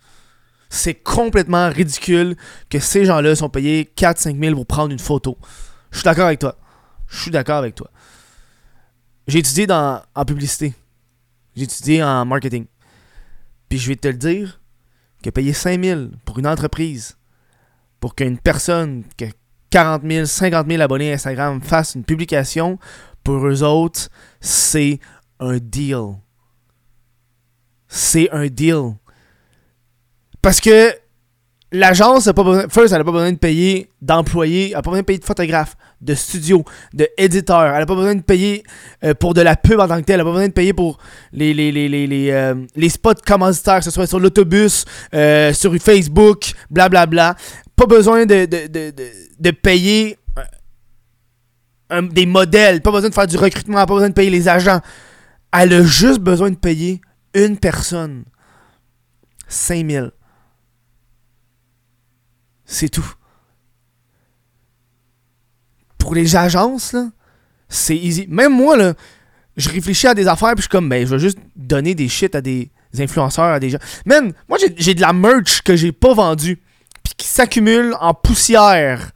c'est 0.73 0.95
complètement 0.95 1.69
ridicule 1.69 2.38
que 2.69 2.79
ces 2.79 3.03
gens-là 3.03 3.35
sont 3.35 3.50
payés 3.50 3.91
4-5 3.95 4.39
000 4.39 4.56
pour 4.56 4.65
prendre 4.65 4.91
une 4.91 5.00
photo. 5.00 5.38
Je 5.91 5.97
suis 5.97 6.06
d'accord 6.06 6.27
avec 6.27 6.39
toi. 6.39 6.57
Je 7.09 7.21
suis 7.21 7.31
d'accord 7.31 7.57
avec 7.57 7.75
toi. 7.75 7.91
J'ai 9.27 9.39
étudié 9.39 9.68
en 9.69 10.25
publicité. 10.25 10.73
J'ai 11.57 11.63
étudié 11.63 12.01
en 12.01 12.25
marketing. 12.25 12.65
Puis 13.68 13.79
je 13.79 13.89
vais 13.89 13.97
te 13.97 14.07
le 14.07 14.13
dire, 14.13 14.62
que 15.21 15.29
payer 15.29 15.51
5 15.51 15.83
000 15.83 16.01
pour 16.23 16.39
une 16.39 16.47
entreprise, 16.47 17.18
pour 18.00 18.15
qu'une 18.15 18.39
personne 18.39 19.03
qui 19.18 19.25
a 19.25 19.29
40 19.71 20.04
000, 20.09 20.25
50 20.25 20.68
000 20.68 20.81
abonnés 20.81 21.11
à 21.11 21.16
Instagram 21.16 21.61
fasse 21.61 21.95
une 21.95 22.06
publication, 22.06 22.80
pour 23.25 23.45
eux 23.45 23.61
autres, 23.61 24.09
c'est 24.40 24.99
un 25.42 25.57
deal. 25.57 26.16
C'est 27.90 28.30
un 28.31 28.47
deal. 28.47 28.94
Parce 30.42 30.60
que 30.60 30.94
l'agence 31.71 32.26
n'a 32.26 32.33
pas 32.33 32.44
besoin. 32.44 32.68
First, 32.69 32.92
elle 32.92 33.00
n'a 33.00 33.04
pas 33.04 33.12
besoin 33.12 33.31
de 33.31 33.38
payer 33.38 33.90
d'employés, 34.02 34.68
elle 34.69 34.74
n'a 34.74 34.81
pas 34.81 34.90
besoin 34.92 35.02
de 35.02 35.06
payer 35.06 35.19
de 35.19 35.26
photographes, 35.26 35.76
de 36.02 36.14
studios, 36.16 36.66
de. 36.94 37.07
Elle 37.18 37.31
n'a 37.33 37.86
pas 37.86 37.95
besoin 37.95 38.16
de 38.16 38.21
payer 38.21 38.64
euh, 39.04 39.14
pour 39.14 39.33
de 39.33 39.42
la 39.42 39.56
pub 39.56 39.80
en 39.80 39.88
tant 39.88 40.00
que 40.00 40.06
telle. 40.06 40.19
Elle 40.19 40.26
n'a 40.26 40.26
pas 40.26 40.31
besoin 40.31 40.48
de 40.48 40.54
payer 40.54 40.74
pour 40.74 40.98
les, 41.31 41.54
les, 41.54 41.71
les, 41.71 41.88
les, 41.88 42.07
les, 42.07 42.31
euh, 42.31 42.56
les 42.76 42.90
spots 42.90 43.14
commanditaires, 43.26 43.80
que 43.80 43.86
ce 43.86 43.92
soit 43.92 44.07
sur 44.07 44.19
l'autobus, 44.19 44.86
euh, 45.14 45.54
sur 45.54 45.76
Facebook, 45.78 46.54
blablabla. 46.69 47.06
Bla, 47.07 47.33
bla. 47.33 47.42
Pas 47.76 47.86
besoin 47.86 48.26
de, 48.26 48.45
de, 48.45 48.68
de, 48.68 48.94
de, 49.40 49.52
payer 49.52 50.18
des 52.12 52.26
modèles. 52.26 52.81
Pas 52.81 52.92
besoin 52.92 53.10
de 53.10 53.16
faire 53.16 53.28
du 53.28 53.38
recrutement. 53.38 53.86
Pas 53.86 53.94
besoin 53.94 54.10
de 54.10 54.14
payer 54.14 54.30
les 54.30 54.48
agents. 54.48 54.81
Elle 55.52 55.74
a 55.74 55.83
juste 55.83 56.19
besoin 56.19 56.52
de 56.52 56.56
payer 56.56 57.02
une 57.33 57.57
personne. 57.57 58.26
5000. 59.48 60.12
C'est 62.71 62.87
tout. 62.87 63.13
Pour 65.97 66.16
les 66.16 66.37
agences, 66.37 66.95
c'est 67.68 67.97
easy. 67.97 68.28
Même 68.30 68.54
moi, 68.54 68.78
là, 68.78 68.94
je 69.57 69.69
réfléchis 69.69 70.07
à 70.07 70.13
des 70.13 70.25
affaires, 70.25 70.54
puis 70.54 70.59
je 70.59 70.61
suis 70.63 70.69
comme, 70.69 70.87
ben, 70.87 71.06
je 71.06 71.13
vais 71.13 71.19
juste 71.19 71.37
donner 71.54 71.95
des 71.95 72.07
shit 72.07 72.33
à 72.33 72.40
des 72.40 72.71
influenceurs, 72.97 73.44
à 73.44 73.59
des 73.59 73.71
gens. 73.71 73.78
Même, 74.06 74.31
moi, 74.47 74.57
j'ai 74.78 74.94
de 74.94 75.01
la 75.01 75.11
merch 75.11 75.61
que 75.63 75.75
j'ai 75.75 75.92
pas 75.92 76.13
vendue, 76.13 76.61
puis 77.04 77.13
qui 77.18 77.28
s'accumule 77.28 77.94
en 77.99 78.13
poussière 78.13 79.11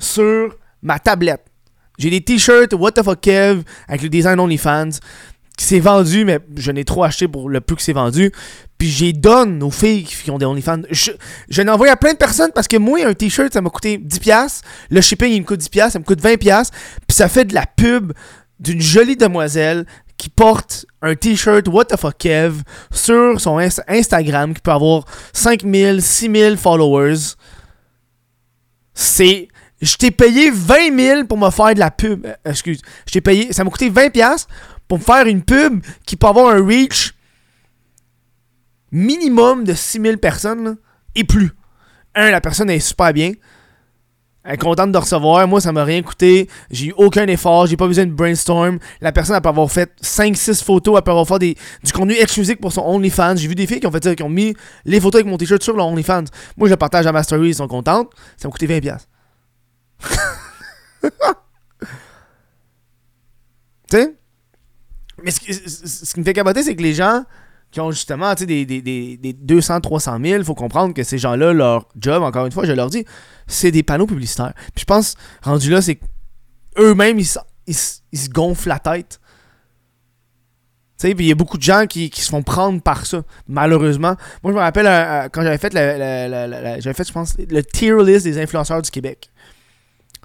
sur 0.00 0.56
ma 0.82 0.98
tablette. 0.98 1.44
J'ai 1.98 2.10
des 2.10 2.20
t-shirts 2.20 2.72
What 2.72 2.92
the 2.92 3.04
fuck 3.04 3.20
Kev 3.20 3.62
avec 3.86 4.02
le 4.02 4.08
design 4.08 4.40
OnlyFans 4.40 4.98
qui 5.58 5.64
s'est 5.64 5.80
vendu, 5.80 6.24
mais 6.24 6.38
je 6.56 6.70
n'ai 6.70 6.84
trop 6.84 7.02
acheté 7.02 7.26
pour 7.26 7.50
le 7.50 7.60
peu 7.60 7.74
que 7.74 7.82
c'est 7.82 7.92
vendu. 7.92 8.32
Puis 8.78 8.88
j'ai 8.88 9.12
donne 9.12 9.60
aux 9.64 9.72
filles 9.72 10.04
qui 10.04 10.30
ont 10.30 10.38
des 10.38 10.46
OnlyFans. 10.46 10.82
Je, 10.88 11.10
je 11.50 11.62
l'ai 11.62 11.68
envoyé 11.68 11.92
à 11.92 11.96
plein 11.96 12.12
de 12.12 12.16
personnes 12.16 12.52
parce 12.54 12.68
que 12.68 12.76
moi, 12.76 13.04
un 13.04 13.12
t-shirt, 13.12 13.52
ça 13.52 13.60
m'a 13.60 13.68
coûté 13.68 13.98
10$. 13.98 14.60
Le 14.88 15.00
shipping, 15.00 15.32
il 15.32 15.40
me 15.40 15.44
coûte 15.44 15.60
10$, 15.60 15.90
ça 15.90 15.98
me 15.98 16.04
coûte 16.04 16.22
20$. 16.22 16.70
Puis 17.08 17.16
ça 17.16 17.28
fait 17.28 17.44
de 17.44 17.54
la 17.54 17.66
pub 17.66 18.12
d'une 18.60 18.80
jolie 18.80 19.16
demoiselle 19.16 19.84
qui 20.16 20.28
porte 20.30 20.86
un 21.02 21.16
t-shirt 21.16 21.66
What 21.66 21.86
the 21.86 21.96
fuck 21.96 22.16
Kev 22.18 22.62
sur 22.92 23.40
son 23.40 23.58
Instagram 23.58 24.54
qui 24.54 24.60
peut 24.60 24.70
avoir 24.70 25.06
5000, 25.32 26.00
6000 26.00 26.56
followers. 26.56 27.34
C'est. 28.94 29.48
Je 29.80 29.96
t'ai 29.96 30.10
payé 30.10 30.50
20 30.52 30.96
000 30.96 31.24
pour 31.24 31.38
me 31.38 31.50
faire 31.50 31.74
de 31.74 31.80
la 31.80 31.90
pub. 31.90 32.26
Euh, 32.26 32.34
excuse. 32.44 32.80
Je 33.06 33.12
t'ai 33.12 33.20
payé. 33.20 33.52
Ça 33.52 33.64
m'a 33.64 33.70
coûté 33.70 33.90
20$ 33.90 34.46
pour 34.88 34.98
me 34.98 35.02
faire 35.02 35.26
une 35.26 35.42
pub 35.42 35.84
qui 36.06 36.16
peut 36.16 36.26
avoir 36.26 36.54
un 36.54 36.64
reach 36.64 37.14
minimum 38.90 39.64
de 39.64 39.74
6000 39.74 40.18
personnes 40.18 40.78
et 41.14 41.24
plus. 41.24 41.52
Un, 42.14 42.30
la 42.30 42.40
personne 42.40 42.70
est 42.70 42.80
super 42.80 43.12
bien. 43.12 43.32
Elle 44.44 44.54
est 44.54 44.58
contente 44.58 44.92
de 44.92 44.98
recevoir. 44.98 45.46
Moi, 45.46 45.60
ça 45.60 45.72
m'a 45.72 45.84
rien 45.84 46.00
coûté. 46.00 46.48
J'ai 46.70 46.86
eu 46.86 46.94
aucun 46.96 47.26
effort. 47.26 47.66
J'ai 47.66 47.76
pas 47.76 47.86
besoin 47.86 48.06
de 48.06 48.12
brainstorm. 48.12 48.78
La 49.02 49.12
personne, 49.12 49.38
peut 49.42 49.48
avoir 49.48 49.70
fait 49.70 49.92
5-6 50.02 50.64
photos. 50.64 51.02
Peut 51.02 51.10
avoir 51.10 51.26
fait 51.28 51.38
du 51.84 51.92
contenu 51.92 52.14
exclusif 52.14 52.56
pour 52.56 52.72
son 52.72 52.80
OnlyFans. 52.80 53.36
J'ai 53.36 53.46
vu 53.46 53.54
des 53.54 53.66
filles 53.66 53.80
qui 53.80 53.86
ont 53.86 53.90
fait 53.90 54.02
ça, 54.02 54.14
qui 54.14 54.22
ont 54.22 54.30
mis 54.30 54.54
les 54.86 55.00
photos 55.00 55.20
avec 55.20 55.30
mon 55.30 55.36
t-shirt 55.36 55.62
sur 55.62 55.76
leur 55.76 55.88
OnlyFans. 55.88 56.24
Moi, 56.56 56.68
je 56.68 56.72
le 56.72 56.76
partage 56.78 57.06
à 57.06 57.12
ma 57.12 57.22
story. 57.22 57.48
Ils 57.48 57.56
sont 57.56 57.68
contentes. 57.68 58.10
Ça 58.38 58.48
m'a 58.48 58.52
coûté 58.52 58.66
20$. 58.66 58.96
tu 61.02 61.10
sais? 63.90 64.14
Mais 65.22 65.30
ce, 65.30 65.40
qui 65.40 66.20
me 66.20 66.24
fait 66.24 66.32
capoter, 66.32 66.62
c'est 66.62 66.76
que 66.76 66.82
les 66.82 66.94
gens 66.94 67.24
qui 67.70 67.80
ont 67.80 67.90
justement 67.90 68.34
des, 68.34 68.64
des, 68.64 68.80
des, 68.80 69.16
des 69.16 69.32
200, 69.32 69.80
300 69.80 70.18
000, 70.22 70.38
il 70.38 70.44
faut 70.44 70.54
comprendre 70.54 70.94
que 70.94 71.02
ces 71.02 71.18
gens-là, 71.18 71.52
leur 71.52 71.88
job, 71.98 72.22
encore 72.22 72.46
une 72.46 72.52
fois, 72.52 72.64
je 72.64 72.72
leur 72.72 72.88
dis, 72.88 73.04
c'est 73.46 73.70
des 73.70 73.82
panneaux 73.82 74.06
publicitaires. 74.06 74.54
Puis 74.74 74.80
je 74.80 74.84
pense, 74.84 75.16
rendu 75.42 75.70
là, 75.70 75.82
c'est 75.82 76.00
eux-mêmes, 76.78 77.18
ils, 77.18 77.28
ils, 77.66 77.74
se 77.74 78.30
gonflent 78.30 78.68
la 78.68 78.78
tête. 78.78 79.20
Tu 80.98 81.08
sais, 81.08 81.14
il 81.16 81.26
y 81.26 81.32
a 81.32 81.34
beaucoup 81.34 81.58
de 81.58 81.62
gens 81.62 81.86
qui, 81.86 82.10
qui, 82.10 82.22
se 82.22 82.30
font 82.30 82.42
prendre 82.42 82.80
par 82.80 83.06
ça, 83.06 83.22
malheureusement. 83.46 84.16
Moi, 84.42 84.52
je 84.52 84.56
me 84.56 84.62
rappelle 84.62 84.86
euh, 84.86 85.24
euh, 85.24 85.28
quand 85.30 85.42
j'avais 85.42 85.58
fait, 85.58 85.72
j'avais 85.72 86.94
fait, 86.94 87.06
je 87.06 87.12
pense, 87.12 87.36
le 87.38 87.62
tier 87.62 87.94
list 88.02 88.24
des 88.24 88.40
influenceurs 88.40 88.82
du 88.82 88.90
Québec. 88.90 89.30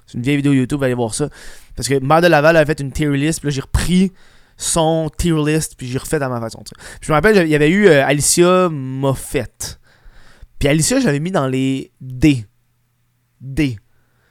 C'est 0.06 0.14
une 0.14 0.22
vieille 0.22 0.36
vidéo 0.36 0.52
YouTube, 0.52 0.82
allez 0.82 0.94
voir 0.94 1.14
ça. 1.14 1.28
Parce 1.76 1.88
que 1.88 1.98
Mère 2.00 2.22
de 2.22 2.26
Laval 2.26 2.56
avait 2.56 2.66
fait 2.66 2.80
une 2.80 2.90
tier 2.90 3.10
list, 3.10 3.40
puis 3.40 3.48
là, 3.48 3.52
j'ai 3.52 3.60
repris 3.60 4.12
son 4.56 5.10
tier 5.16 5.34
list, 5.44 5.74
puis 5.76 5.86
j'ai 5.86 5.98
refait 5.98 6.22
à 6.22 6.28
ma 6.28 6.40
façon. 6.40 6.62
je 7.00 7.10
me 7.10 7.14
rappelle, 7.14 7.46
il 7.46 7.50
y 7.50 7.54
avait 7.54 7.70
eu 7.70 7.86
euh, 7.86 8.06
Alicia 8.06 8.68
Moffett. 8.68 9.80
Puis 10.58 10.68
Alicia, 10.68 11.00
j'avais 11.00 11.20
mis 11.20 11.30
dans 11.30 11.46
les 11.46 11.92
D. 12.00 12.46
D. 13.40 13.76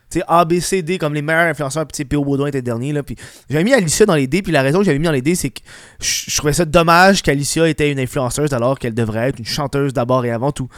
Tu 0.09 0.19
sais, 0.19 0.25
A, 0.27 0.45
B, 0.45 0.59
C, 0.59 0.83
D, 0.83 0.97
comme 0.97 1.13
les 1.13 1.21
meilleurs 1.21 1.47
influenceurs, 1.47 1.87
puis 1.87 2.05
P.O. 2.05 2.23
Baudouin 2.23 2.47
était 2.47 2.61
dernier, 2.61 2.93
là. 2.93 3.01
Puis 3.03 3.15
j'avais 3.49 3.63
mis 3.63 3.73
Alicia 3.73 4.05
dans 4.05 4.15
les 4.15 4.27
D, 4.27 4.41
puis 4.41 4.51
la 4.51 4.61
raison 4.61 4.79
que 4.79 4.85
j'avais 4.85 4.99
mis 4.99 5.05
dans 5.05 5.11
les 5.11 5.21
D, 5.21 5.35
c'est 5.35 5.49
que 5.49 5.61
je, 5.99 6.35
trouvais 6.37 6.53
ça 6.53 6.65
dommage 6.65 7.21
qu'Alicia 7.23 7.67
était 7.67 7.91
une 7.91 7.99
influenceuse 7.99 8.53
alors 8.53 8.77
qu'elle 8.77 8.93
devrait 8.93 9.29
être 9.29 9.39
une 9.39 9.45
chanteuse 9.45 9.93
d'abord 9.93 10.23
et 10.25 10.31
avant 10.31 10.51
tout. 10.51 10.69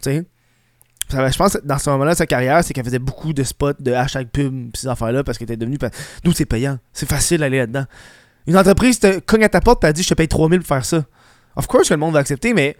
Tu 0.00 0.10
sais. 0.10 0.24
Je 1.10 1.36
pense 1.36 1.54
que 1.54 1.66
dans 1.66 1.78
ce 1.78 1.90
moment-là, 1.90 2.14
sa 2.14 2.26
carrière, 2.26 2.64
c'est 2.64 2.72
qu'elle 2.72 2.84
faisait 2.84 2.98
beaucoup 2.98 3.32
de 3.32 3.42
spots, 3.42 3.74
de 3.78 3.92
hashtag 3.92 4.28
pub, 4.28 4.74
ces 4.74 4.88
affaires-là, 4.88 5.22
parce 5.22 5.38
qu'elle 5.38 5.50
était 5.50 5.56
devenue. 5.56 5.78
D'où 6.22 6.32
c'est 6.32 6.46
payant. 6.46 6.78
C'est 6.92 7.08
facile 7.08 7.40
d'aller 7.40 7.58
là-dedans. 7.58 7.84
Une 8.46 8.56
entreprise 8.56 8.98
te 8.98 9.20
cogne 9.20 9.44
à 9.44 9.48
ta 9.48 9.60
porte 9.60 9.84
et 9.84 9.86
elle 9.86 9.92
dit 9.92 10.02
Je 10.02 10.08
te 10.08 10.14
paye 10.14 10.28
3000 10.28 10.60
pour 10.60 10.68
faire 10.68 10.84
ça. 10.84 11.04
Of 11.56 11.66
course 11.66 11.88
que 11.88 11.94
le 11.94 11.98
monde 11.98 12.14
va 12.14 12.20
accepter, 12.20 12.52
mais. 12.52 12.76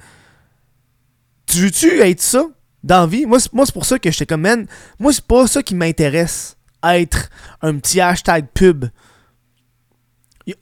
Tu 1.47 1.59
veux-tu 1.61 2.01
être 2.01 2.21
ça 2.21 2.45
dans 2.83 3.07
vie? 3.07 3.27
Moi, 3.27 3.39
c'est 3.41 3.73
pour 3.73 3.85
ça 3.85 3.99
que 3.99 4.11
j'étais 4.11 4.27
comme, 4.27 4.43
man, 4.43 4.67
moi, 4.99 5.13
c'est 5.13 5.25
pas 5.25 5.47
ça 5.47 5.63
qui 5.63 5.75
m'intéresse. 5.75 6.57
Être 6.83 7.31
un 7.63 7.79
petit 7.79 8.01
hashtag 8.01 8.47
pub. 8.53 8.87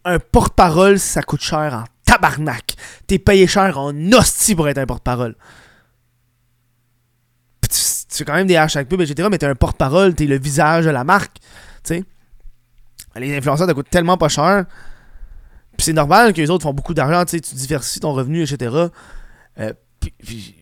Un 0.04 0.18
porte-parole, 0.20 0.98
ça 0.98 1.22
coûte 1.22 1.40
cher 1.40 1.74
en 1.74 1.84
tabarnak. 2.04 2.76
T'es 3.06 3.18
payé 3.18 3.46
cher 3.46 3.78
en 3.78 3.92
hostie 4.12 4.54
pour 4.54 4.68
être 4.68 4.78
un 4.78 4.86
porte-parole. 4.86 5.34
Tu 8.12 8.18
fais 8.18 8.24
quand 8.24 8.34
même 8.34 8.46
des 8.46 8.56
hashtags 8.56 8.86
pub, 8.86 9.00
etc. 9.00 9.28
Mais 9.30 9.38
t'es 9.38 9.46
un 9.46 9.54
porte-parole, 9.54 10.14
t'es 10.14 10.26
le 10.26 10.38
visage 10.38 10.84
de 10.84 10.90
la 10.90 11.02
marque. 11.02 11.38
Sais. 11.82 12.04
Les 13.16 13.36
influenceurs, 13.36 13.66
ça 13.66 13.74
coûte 13.74 13.88
tellement 13.90 14.16
pas 14.16 14.28
cher 14.28 14.66
c'est 15.82 15.92
normal 15.92 16.32
que 16.32 16.40
les 16.40 16.50
autres 16.50 16.62
font 16.62 16.72
beaucoup 16.72 16.94
d'argent, 16.94 17.24
tu 17.24 17.40
diversifies 17.40 18.00
ton 18.00 18.12
revenu, 18.12 18.42
etc. 18.42 18.88
Euh, 19.58 19.72
puis, 19.98 20.54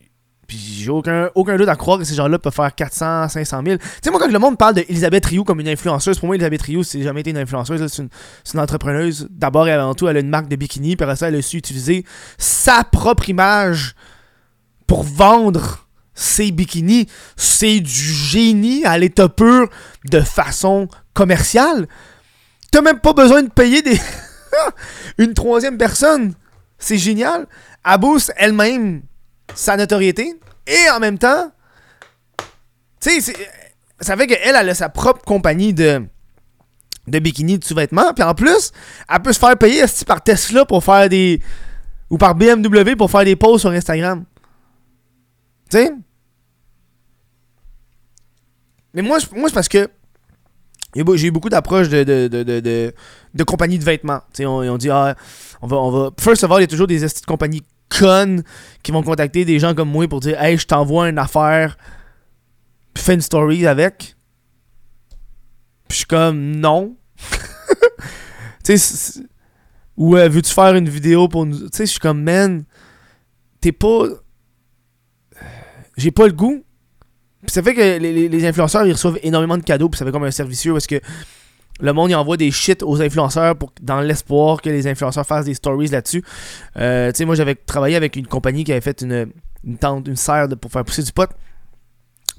j'ai 0.57 0.89
aucun, 0.89 1.29
aucun 1.35 1.55
doute 1.55 1.69
à 1.69 1.75
croire 1.75 1.97
que 1.97 2.03
ces 2.03 2.15
gens-là 2.15 2.37
peuvent 2.37 2.53
faire 2.53 2.73
400, 2.75 3.29
500 3.29 3.61
000. 3.65 3.77
Tu 3.77 3.83
sais, 4.03 4.11
moi, 4.11 4.19
quand 4.19 4.29
le 4.29 4.39
monde 4.39 4.57
parle 4.57 4.75
d'Elisabeth 4.75 5.25
Rioux 5.25 5.43
comme 5.43 5.61
une 5.61 5.69
influenceuse, 5.69 6.19
pour 6.19 6.27
moi, 6.27 6.35
Elisabeth 6.35 6.61
Rioux, 6.63 6.83
c'est 6.83 7.01
jamais 7.01 7.21
été 7.21 7.29
une 7.29 7.37
influenceuse. 7.37 7.85
C'est 7.87 8.01
une, 8.01 8.09
une, 8.53 8.59
entrepreneuse. 8.59 9.27
D'abord 9.29 9.67
et 9.67 9.71
avant 9.71 9.93
tout, 9.93 10.07
elle 10.07 10.17
a 10.17 10.19
une 10.19 10.29
marque 10.29 10.49
de 10.49 10.55
bikini. 10.57 10.95
Puis 10.97 11.03
après 11.03 11.15
ça, 11.15 11.29
elle 11.29 11.35
a 11.35 11.41
su 11.41 11.57
utiliser 11.57 12.05
sa 12.37 12.83
propre 12.83 13.29
image 13.29 13.95
pour 14.87 15.03
vendre 15.03 15.87
ses 16.13 16.51
bikinis. 16.51 17.07
C'est 17.37 17.79
du 17.79 17.91
génie 17.91 18.83
à 18.83 18.97
l'état 18.97 19.29
pur 19.29 19.69
de 20.09 20.19
façon 20.19 20.89
commerciale. 21.13 21.87
T'as 22.71 22.81
même 22.81 22.99
pas 22.99 23.13
besoin 23.13 23.43
de 23.43 23.49
payer 23.49 23.81
des. 23.81 23.99
une 25.17 25.33
troisième 25.33 25.77
personne. 25.77 26.33
C'est 26.77 26.97
génial. 26.97 27.47
Elle 27.85 27.99
elle-même 28.37 29.03
sa 29.53 29.77
notoriété. 29.77 30.35
Et 30.67 30.89
en 30.89 30.99
même 30.99 31.17
temps, 31.17 31.51
tu 32.99 33.21
sais, 33.21 33.33
ça 33.99 34.15
fait 34.15 34.27
qu'elle, 34.27 34.55
elle 34.55 34.69
a 34.69 34.75
sa 34.75 34.89
propre 34.89 35.23
compagnie 35.23 35.73
de, 35.73 36.05
de 37.07 37.19
bikini 37.19 37.57
de 37.57 37.63
sous-vêtements. 37.63 38.13
Puis 38.13 38.23
en 38.23 38.33
plus, 38.33 38.71
elle 39.09 39.21
peut 39.21 39.33
se 39.33 39.39
faire 39.39 39.57
payer 39.57 39.83
par 40.05 40.23
Tesla 40.23 40.65
pour 40.65 40.83
faire 40.83 41.09
des. 41.09 41.41
ou 42.09 42.17
par 42.17 42.35
BMW 42.35 42.95
pour 42.97 43.09
faire 43.09 43.25
des 43.25 43.35
posts 43.35 43.61
sur 43.61 43.71
Instagram. 43.71 44.25
Tu 45.69 45.77
sais? 45.77 45.91
Mais 48.93 49.01
moi, 49.01 49.17
moi 49.35 49.47
c'est 49.47 49.55
parce 49.55 49.69
que 49.69 49.89
j'ai 50.95 51.27
eu 51.27 51.31
beaucoup 51.31 51.49
d'approches 51.49 51.89
de, 51.89 52.03
de, 52.03 52.27
de, 52.27 52.93
de, 53.33 53.43
compagnies 53.43 53.79
de 53.79 53.83
vêtements. 53.83 54.21
ils 54.37 54.45
ont 54.45 54.77
dit, 54.77 54.89
ah, 54.89 55.15
on 55.61 55.67
va, 55.67 55.77
on 55.77 55.91
va. 55.91 56.11
First 56.19 56.43
of 56.43 56.51
all, 56.51 56.59
il 56.59 56.61
y 56.61 56.63
a 56.65 56.67
toujours 56.67 56.87
des 56.87 56.99
de 56.99 57.25
compagnies 57.25 57.63
connes 57.89 58.43
qui 58.83 58.91
vont 58.91 59.03
contacter 59.03 59.45
des 59.45 59.59
gens 59.59 59.73
comme 59.73 59.89
moi 59.89 60.07
pour 60.07 60.19
dire, 60.19 60.41
hey, 60.41 60.57
je 60.57 60.65
t'envoie 60.65 61.09
une 61.09 61.17
affaire, 61.17 61.77
puis 62.93 63.03
fais 63.03 63.13
une 63.13 63.21
story 63.21 63.67
avec. 63.67 64.15
Puis 65.87 65.95
je 65.95 65.95
suis 65.97 66.05
comme, 66.05 66.55
non. 66.55 66.95
tu 68.63 68.77
sais, 68.77 69.21
ou 69.97 70.17
euh, 70.17 70.29
veux-tu 70.29 70.51
faire 70.51 70.75
une 70.75 70.89
vidéo 70.89 71.27
pour 71.27 71.45
nous. 71.45 71.57
Tu 71.57 71.69
sais, 71.73 71.85
je 71.85 71.91
suis 71.91 71.99
comme, 71.99 72.23
man, 72.23 72.63
t'es 73.59 73.71
pas. 73.71 74.05
J'ai 75.97 76.11
pas 76.11 76.27
le 76.27 76.33
goût 76.33 76.63
puis 77.41 77.51
ça 77.51 77.63
fait 77.63 77.73
que 77.73 77.97
les, 77.97 78.45
influenceurs 78.45 78.85
ils 78.85 78.93
reçoivent 78.93 79.19
énormément 79.23 79.57
de 79.57 79.63
cadeaux, 79.63 79.89
puis 79.89 79.97
ça 79.97 80.05
fait 80.05 80.11
comme 80.11 80.23
un 80.23 80.31
servicieux 80.31 80.73
parce 80.73 80.87
que 80.87 80.99
le 81.79 81.93
monde 81.93 82.13
envoie 82.13 82.37
des 82.37 82.51
shit 82.51 82.83
aux 82.83 83.01
influenceurs 83.01 83.55
pour, 83.55 83.73
dans 83.81 84.01
l'espoir 84.01 84.61
que 84.61 84.69
les 84.69 84.87
influenceurs 84.87 85.25
fassent 85.25 85.45
des 85.45 85.55
stories 85.55 85.87
là-dessus. 85.87 86.23
Euh, 86.77 87.11
tu 87.11 87.17
sais, 87.17 87.25
moi 87.25 87.35
j'avais 87.35 87.55
travaillé 87.55 87.95
avec 87.95 88.15
une 88.15 88.27
compagnie 88.27 88.63
qui 88.63 88.71
avait 88.71 88.81
fait 88.81 89.01
une, 89.01 89.31
une 89.65 89.77
tente, 89.77 90.07
une 90.07 90.15
serre 90.15 90.47
pour 90.59 90.71
faire 90.71 90.83
pousser 90.85 91.03
du 91.03 91.11
pot. 91.11 91.29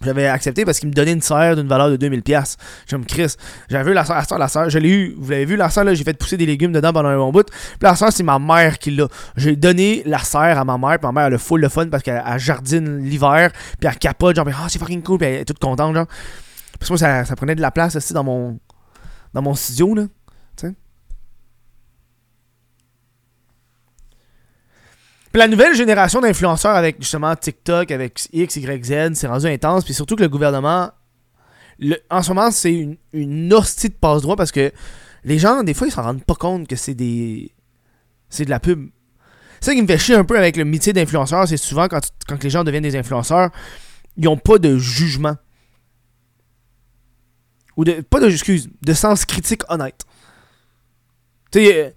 J'avais 0.05 0.27
accepté 0.27 0.65
parce 0.65 0.79
qu'il 0.79 0.89
me 0.89 0.95
donnait 0.95 1.13
une 1.13 1.21
serre 1.21 1.57
d'une 1.57 1.69
valeur 1.69 1.91
de 1.91 1.97
2000$. 1.97 2.57
Je 2.87 2.97
me 2.97 3.05
Chris. 3.05 3.35
J'avais 3.69 3.91
vu 3.91 3.95
la 3.95 4.05
serre, 4.05 4.39
la 4.39 4.49
serre, 4.49 4.71
je 4.71 4.79
l'ai 4.79 4.89
eu. 4.89 5.15
Vous 5.19 5.31
l'avez 5.31 5.45
vu, 5.45 5.57
la 5.57 5.71
serre, 5.71 5.85
là, 5.85 5.95
j'ai 5.95 6.05
fait 6.05 6.15
pousser 6.15 6.37
des 6.37 6.47
légumes 6.47 6.73
dedans 6.73 6.93
pendant 6.93 7.09
un 7.09 7.17
bon 7.17 7.31
bout. 7.31 7.47
Puis 7.49 7.79
la 7.83 7.95
serre, 7.95 8.13
c'est 8.13 8.23
ma 8.23 8.39
mère 8.39 8.79
qui 8.79 8.91
l'a. 8.91 9.07
J'ai 9.37 9.57
donné 9.57 10.03
la 10.07 10.19
serre 10.19 10.59
à 10.59 10.65
ma 10.65 10.79
mère, 10.79 10.99
puis 10.99 11.07
ma 11.07 11.13
mère, 11.13 11.27
elle 11.27 11.35
a 11.35 11.39
full 11.39 11.61
le 11.61 11.69
fun 11.69 11.89
parce 11.89 12.03
qu'elle 12.03 12.23
jardine 12.39 12.99
l'hiver, 12.99 13.51
puis 13.79 13.89
elle 13.89 13.99
capote, 13.99 14.37
genre, 14.37 14.47
ah, 14.49 14.67
c'est 14.69 14.79
fucking 14.79 15.03
cool, 15.03 15.19
puis 15.19 15.29
elle 15.29 15.41
est 15.43 15.45
toute 15.45 15.59
contente, 15.59 15.95
genre. 15.95 16.07
Parce 16.79 16.89
que 16.89 16.93
moi, 16.95 16.99
ça, 16.99 17.25
ça 17.25 17.37
prenait 17.37 17.55
de 17.55 17.61
la 17.61 17.71
place 17.71 17.97
aussi 17.97 18.13
dans 18.13 18.25
mon, 18.25 18.59
dans 19.33 19.43
mon 19.43 19.55
studio, 19.55 19.95
là. 19.95 20.03
Tu 20.57 20.67
sais. 20.67 20.75
Puis 25.33 25.39
la 25.39 25.49
nouvelle 25.49 25.75
génération 25.75 26.21
d'influenceurs 26.21 26.77
avec 26.77 26.97
justement 27.01 27.35
TikTok, 27.35 27.91
avec 27.91 28.29
X, 28.35 28.57
Y, 28.57 29.17
c'est 29.17 29.27
rendu 29.27 29.47
intense. 29.47 29.83
Puis 29.85 29.95
surtout 29.95 30.15
que 30.15 30.23
le 30.23 30.29
gouvernement, 30.29 30.91
en 32.11 32.23
ce 32.23 32.29
moment, 32.29 32.51
c'est 32.51 32.89
une, 33.15 33.53
hostie 33.55 33.89
de 33.89 33.95
passe-droit 33.95 34.37
parce 34.37 34.53
que 34.53 34.71
les 35.25 35.39
gens, 35.39 35.63
des 35.63 35.73
fois, 35.73 35.87
ils 35.87 35.91
s'en 35.91 36.03
rendent 36.03 36.25
pas 36.25 36.35
compte 36.35 36.69
que 36.69 36.77
c'est 36.77 36.95
des. 36.95 37.51
C'est 38.29 38.45
de 38.45 38.51
la 38.51 38.61
pub. 38.61 38.91
C'est 39.61 39.71
ça 39.71 39.75
qui 39.75 39.81
me 39.81 39.87
fait 39.87 39.99
chier 39.99 40.17
un 40.17 40.25
peu 40.25 40.37
avec 40.37 40.57
le 40.57 40.67
métier 40.67 40.93
d'influenceur, 40.93 41.49
c'est 41.49 41.57
souvent 41.57 41.89
quand, 41.89 42.01
quand 42.29 42.43
les 42.43 42.51
gens 42.51 42.65
deviennent 42.65 42.83
des 42.83 42.97
influenceurs, 42.97 43.51
ils 44.17 44.29
ont 44.29 44.37
pas 44.37 44.59
de 44.59 44.77
jugement. 44.77 45.37
Ou 47.79 47.85
de. 47.85 48.03
Pas 48.03 48.21
de. 48.21 48.29
Excuse, 48.29 48.69
de 48.83 48.93
sens 48.93 49.25
critique 49.25 49.63
honnête. 49.71 50.05
Tu 51.51 51.61
sais 51.61 51.95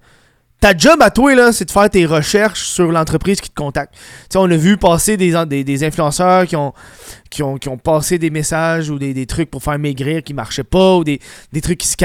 ta 0.60 0.76
job 0.76 1.02
à 1.02 1.12
toi, 1.12 1.52
c'est 1.52 1.66
de 1.66 1.72
faire 1.72 1.90
tes 1.90 2.06
recherches 2.06 2.64
sur 2.64 2.92
l'entreprise 2.92 3.42
qui 3.42 3.50
te 3.50 3.56
contacte. 3.56 3.94
sais, 4.30 4.38
on 4.38 4.50
a 4.50 4.56
vu 4.56 4.78
passer 4.78 5.18
des, 5.18 5.84
influenceurs 5.84 6.46
qui 6.48 6.56
ont, 6.56 7.78
passé 7.78 8.18
des 8.18 8.30
messages 8.30 8.90
ou 8.90 8.98
des, 8.98 9.26
trucs 9.26 9.52
pour 9.52 9.62
faire 9.62 9.78
maigrir 9.78 10.24
qui 10.24 10.34
marchaient 10.34 10.64
pas 10.64 10.96
ou 10.96 11.04
des, 11.04 11.20
trucs 11.62 11.80
qui 11.80 11.88
sais, 11.88 11.98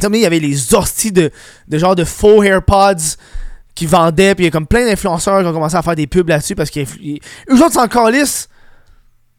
il 0.00 0.20
y 0.20 0.26
avait 0.26 0.38
les 0.38 0.74
hosties 0.74 1.12
de, 1.12 1.30
de 1.66 1.78
genre 1.78 1.96
de 1.96 2.04
faux 2.04 2.42
AirPods 2.42 3.16
qui 3.74 3.86
vendaient, 3.86 4.34
puis 4.34 4.44
il 4.44 4.46
y 4.46 4.48
a 4.48 4.50
comme 4.50 4.66
plein 4.66 4.86
d'influenceurs 4.86 5.40
qui 5.40 5.46
ont 5.46 5.52
commencé 5.52 5.76
à 5.76 5.82
faire 5.82 5.96
des 5.96 6.06
pubs 6.06 6.28
là-dessus 6.28 6.54
parce 6.54 6.70
qu'eux 6.70 6.84
autres 7.52 7.74
s'en 7.74 7.88
calissent, 7.88 8.48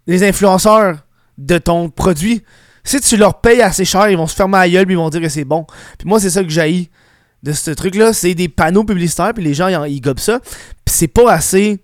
les 0.08 0.24
influenceurs, 0.24 0.98
de 1.40 1.58
ton 1.58 1.90
produit. 1.90 2.44
Si 2.84 3.00
tu 3.02 3.18
leur 3.18 3.40
payes 3.42 3.62
assez 3.62 3.86
cher, 3.86 4.10
ils 4.10 4.18
vont 4.18 4.28
se 4.28 4.36
fermer 4.36 4.58
à 4.58 4.70
gueule, 4.70 4.86
puis 4.86 4.94
ils 4.94 4.98
vont 4.98 5.10
dire 5.10 5.22
que 5.22 5.30
c'est 5.30 5.46
bon. 5.46 5.66
Puis 5.98 6.08
moi, 6.08 6.20
c'est 6.20 6.30
ça 6.30 6.44
que 6.44 6.50
j'haïs 6.50 6.90
de 7.44 7.52
ce 7.54 7.72
truc-là. 7.72 8.14
C'est 8.14 8.36
des 8.36 8.50
panneaux 8.50 8.84
publicitaires, 8.84 9.34
puis 9.34 9.44
les 9.44 9.54
gens, 9.54 9.86
ils, 9.86 10.02
gobent 10.02 10.20
ça. 10.20 10.40
C'est 10.86 11.08
pas 11.08 11.32
assez. 11.32 11.84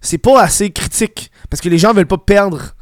C'est 0.00 0.18
pas 0.18 0.42
assez 0.42 0.70
critique. 0.70 1.30
Parce 1.48 1.60
que 1.60 1.68
les 1.68 1.78
gens 1.78 1.92
veulent 1.92 2.06
pas 2.06 2.18
perdre 2.18 2.74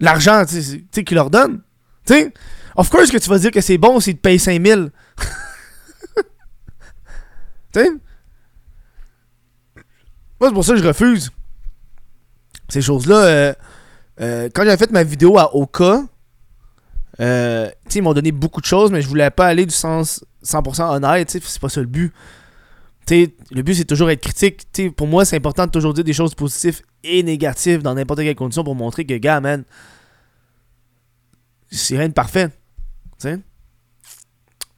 l'argent 0.00 0.44
qu'ils 0.44 1.14
leur 1.14 1.30
donnent. 1.30 1.60
Tu 2.06 2.14
sais, 2.14 2.32
of 2.76 2.88
course 2.88 3.10
que 3.10 3.18
tu 3.18 3.28
vas 3.28 3.38
dire 3.38 3.50
que 3.50 3.60
c'est 3.60 3.78
bon 3.78 4.00
s'ils 4.00 4.16
te 4.16 4.20
payent 4.20 4.38
5000. 4.38 4.90
tu 7.72 7.80
sais? 7.80 7.90
Moi, 10.38 10.50
c'est 10.50 10.54
pour 10.54 10.64
ça 10.64 10.74
que 10.74 10.82
je 10.82 10.86
refuse 10.86 11.30
ces 12.68 12.82
choses-là. 12.82 13.16
Euh, 13.16 13.54
euh, 14.20 14.48
quand 14.54 14.64
j'ai 14.64 14.76
fait 14.76 14.90
ma 14.90 15.02
vidéo 15.02 15.38
à 15.38 15.54
Oka, 15.54 16.02
euh, 17.20 17.70
ils 17.94 18.02
m'ont 18.02 18.14
donné 18.14 18.32
beaucoup 18.32 18.60
de 18.60 18.66
choses, 18.66 18.90
mais 18.90 19.00
je 19.00 19.08
voulais 19.08 19.30
pas 19.30 19.46
aller 19.46 19.66
du 19.66 19.74
sens 19.74 20.24
100% 20.44 20.96
honnête. 20.96 21.30
C'est 21.30 21.60
pas 21.60 21.68
ça 21.68 21.80
le 21.80 21.86
but. 21.86 22.12
le 23.10 23.62
but, 23.62 23.74
c'est 23.74 23.84
toujours 23.84 24.10
être 24.10 24.20
critique. 24.20 24.66
pour 24.96 25.06
moi, 25.06 25.24
c'est 25.24 25.36
important 25.36 25.66
de 25.66 25.70
toujours 25.70 25.94
dire 25.94 26.04
des 26.04 26.12
choses 26.12 26.34
positives 26.34 26.82
et 27.04 27.22
négatives 27.22 27.82
dans 27.82 27.94
n'importe 27.94 28.20
quelle 28.20 28.34
condition 28.34 28.64
pour 28.64 28.74
montrer 28.74 29.04
que, 29.04 29.14
gars, 29.14 29.40
man, 29.40 29.64
c'est 31.70 31.96
rien 31.96 32.08
de 32.08 32.14
parfait. 32.14 32.50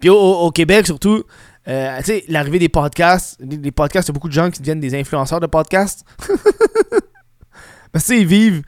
Puis 0.00 0.10
au, 0.10 0.50
Québec, 0.52 0.86
surtout, 0.86 1.24
euh, 1.66 2.00
l'arrivée 2.28 2.60
des 2.60 2.68
podcasts, 2.68 3.36
les, 3.40 3.72
podcasts, 3.72 4.08
il 4.08 4.10
y 4.10 4.12
a 4.12 4.14
beaucoup 4.14 4.28
de 4.28 4.32
gens 4.32 4.50
qui 4.50 4.60
deviennent 4.60 4.80
des 4.80 4.94
influenceurs 4.94 5.40
de 5.40 5.46
podcasts. 5.46 6.04
Parce 7.92 8.06
que 8.06 8.12
ils 8.14 8.26
vivent. 8.26 8.62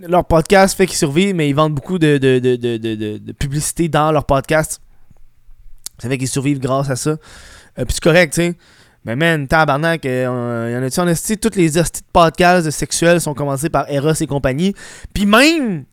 Leur 0.00 0.24
podcast 0.24 0.76
fait 0.76 0.86
qu'ils 0.86 0.96
survivent, 0.96 1.34
mais 1.34 1.48
ils 1.48 1.54
vendent 1.54 1.74
beaucoup 1.74 1.98
de, 1.98 2.16
de, 2.16 3.32
publicité 3.32 3.88
dans 3.88 4.12
leur 4.12 4.24
podcast. 4.24 4.80
Ça 5.98 6.08
fait 6.08 6.16
qu'ils 6.16 6.28
survivent 6.28 6.58
grâce 6.58 6.88
à 6.88 6.96
ça. 6.96 7.10
Euh, 7.10 7.84
puis 7.84 7.92
c'est 7.92 8.02
correct, 8.02 8.32
tu 8.32 8.40
sais. 8.40 8.56
Mais 9.04 9.16
man, 9.16 9.46
tabarnak, 9.46 10.04
il 10.04 10.10
euh, 10.10 10.72
y 10.72 10.76
en 10.76 10.82
a-tu 10.82 11.00
en 11.00 11.08
esti? 11.08 11.38
Toutes 11.38 11.56
les 11.56 11.78
hosties 11.78 12.02
de 12.02 12.06
podcasts 12.12 12.70
sexuels 12.70 13.20
sont 13.20 13.34
commencés 13.34 13.70
par 13.70 13.90
Eros 13.90 14.12
et 14.12 14.26
compagnie. 14.26 14.74
Puis 15.14 15.26
même, 15.26 15.84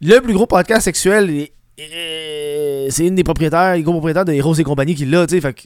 le 0.00 0.20
plus 0.20 0.34
gros 0.34 0.46
podcast 0.46 0.82
sexuel, 0.82 1.48
c'est 1.78 3.06
une 3.06 3.14
des 3.14 3.24
propriétaires, 3.24 3.74
les 3.74 3.82
gros 3.82 3.92
propriétaires 3.92 4.24
de 4.24 4.32
Eros 4.32 4.54
et 4.54 4.64
compagnie 4.64 4.94
qui 4.94 5.06
l'a, 5.06 5.26
tu 5.26 5.34
sais. 5.34 5.40
Fait 5.40 5.54
que. 5.54 5.62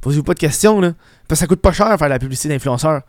Posez-vous 0.00 0.24
pas 0.24 0.34
de 0.34 0.40
questions, 0.40 0.80
là. 0.80 0.94
Parce 1.28 1.40
que 1.40 1.44
ça 1.44 1.46
coûte 1.46 1.60
pas 1.60 1.72
cher 1.72 1.96
faire 1.98 2.08
la 2.08 2.18
publicité 2.18 2.48
d'influenceurs 2.48 3.02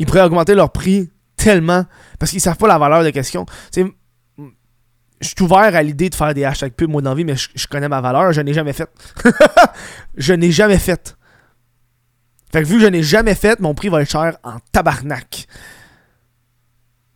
ils 0.00 0.06
pourraient 0.06 0.22
augmenter 0.22 0.54
leur 0.54 0.72
prix 0.72 1.10
tellement 1.42 1.84
parce 2.18 2.30
qu'ils 2.30 2.40
savent 2.40 2.56
pas 2.56 2.68
la 2.68 2.78
valeur 2.78 3.02
de 3.02 3.10
question. 3.10 3.46
je 3.74 3.84
suis 5.20 5.42
ouvert 5.42 5.74
à 5.74 5.82
l'idée 5.82 6.10
de 6.10 6.14
faire 6.14 6.34
des 6.34 6.44
hashtags 6.44 6.72
pub 6.72 6.90
moi 6.90 7.02
dans 7.02 7.14
vie, 7.14 7.24
mais 7.24 7.36
je, 7.36 7.66
connais 7.66 7.88
ma 7.88 8.00
valeur, 8.00 8.32
je 8.32 8.40
n'ai 8.40 8.54
jamais 8.54 8.72
fait. 8.72 8.88
je 10.16 10.32
n'ai 10.32 10.50
jamais 10.50 10.78
fait. 10.78 11.16
Fait 12.52 12.62
que 12.62 12.66
vu 12.66 12.76
que 12.76 12.82
je 12.82 12.86
n'ai 12.86 13.02
jamais 13.02 13.34
fait, 13.34 13.60
mon 13.60 13.74
prix 13.74 13.88
va 13.88 14.02
être 14.02 14.10
cher 14.10 14.36
en 14.42 14.58
tabarnak. 14.72 15.46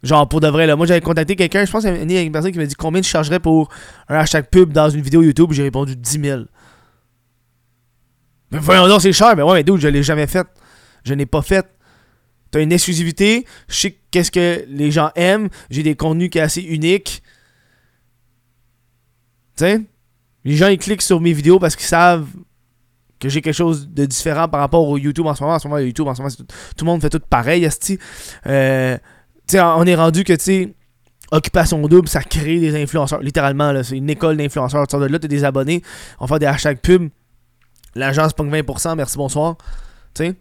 Genre 0.02 0.28
pour 0.28 0.40
de 0.40 0.48
vrai 0.48 0.66
là. 0.66 0.76
Moi 0.76 0.86
j'avais 0.86 1.00
contacté 1.00 1.34
quelqu'un, 1.34 1.64
je 1.64 1.70
pense 1.70 1.84
qu'il 1.84 2.12
y 2.12 2.18
a 2.18 2.20
une 2.20 2.32
personne 2.32 2.52
qui 2.52 2.58
m'a 2.58 2.66
dit 2.66 2.74
combien 2.74 3.00
tu 3.00 3.08
chargerais 3.08 3.40
pour 3.40 3.70
un 4.08 4.16
hashtag 4.16 4.46
pub 4.50 4.72
dans 4.72 4.90
une 4.90 5.00
vidéo 5.00 5.22
YouTube, 5.22 5.48
j'ai 5.52 5.62
répondu 5.62 5.96
10 5.96 6.20
000. 6.20 6.40
Mais 8.50 8.58
voyons 8.58 8.86
donc, 8.86 9.00
c'est 9.00 9.12
cher, 9.12 9.34
mais 9.36 9.42
ouais, 9.42 9.54
mais 9.54 9.64
d'où 9.64 9.76
je 9.78 9.88
l'ai 9.88 10.02
jamais 10.02 10.26
fait. 10.26 10.46
Je 11.04 11.14
n'ai 11.14 11.26
pas 11.26 11.42
fait. 11.42 11.66
T'as 12.54 12.62
une 12.62 12.70
exclusivité, 12.70 13.46
je 13.66 13.74
sais 13.74 13.98
qu'est-ce 14.12 14.30
que 14.30 14.64
les 14.68 14.92
gens 14.92 15.10
aiment, 15.16 15.48
j'ai 15.70 15.82
des 15.82 15.96
contenus 15.96 16.30
qui 16.30 16.38
sont 16.38 16.44
assez 16.44 16.60
uniques. 16.60 17.20
Tu 19.56 19.64
sais? 19.64 19.80
Les 20.44 20.54
gens 20.54 20.68
ils 20.68 20.78
cliquent 20.78 21.02
sur 21.02 21.20
mes 21.20 21.32
vidéos 21.32 21.58
parce 21.58 21.74
qu'ils 21.74 21.88
savent 21.88 22.28
que 23.18 23.28
j'ai 23.28 23.42
quelque 23.42 23.56
chose 23.56 23.88
de 23.88 24.06
différent 24.06 24.46
par 24.46 24.60
rapport 24.60 24.88
au 24.88 24.96
YouTube 24.98 25.26
en 25.26 25.34
ce 25.34 25.42
moment. 25.42 25.56
En 25.56 25.58
ce 25.58 25.66
moment, 25.66 25.80
YouTube, 25.80 26.06
en 26.06 26.14
ce 26.14 26.22
moment, 26.22 26.32
tout, 26.32 26.84
le 26.84 26.86
monde 26.86 27.00
fait 27.00 27.10
tout 27.10 27.18
pareil, 27.28 27.64
esti. 27.64 27.98
Euh, 28.46 28.98
tu 29.48 29.56
sais, 29.56 29.60
on 29.60 29.82
est 29.82 29.96
rendu 29.96 30.22
que, 30.22 30.34
tu 30.34 30.44
sais, 30.44 30.74
Occupation 31.32 31.84
double, 31.88 32.08
ça 32.08 32.22
crée 32.22 32.60
des 32.60 32.80
influenceurs. 32.80 33.20
Littéralement, 33.20 33.72
là, 33.72 33.82
c'est 33.82 33.96
une 33.96 34.10
école 34.10 34.36
d'influenceurs. 34.36 34.86
Tu 34.86 34.96
de 34.96 35.06
là, 35.06 35.18
t'as 35.18 35.26
des 35.26 35.42
abonnés, 35.42 35.82
on 36.20 36.28
fait 36.28 36.38
des 36.38 36.46
hashtags 36.46 36.78
pub. 36.78 37.08
L'agence 37.96 38.32
pogne 38.32 38.52
20%, 38.52 38.94
merci, 38.94 39.16
bonsoir. 39.16 39.56
Tu 40.14 40.26
sais? 40.26 40.36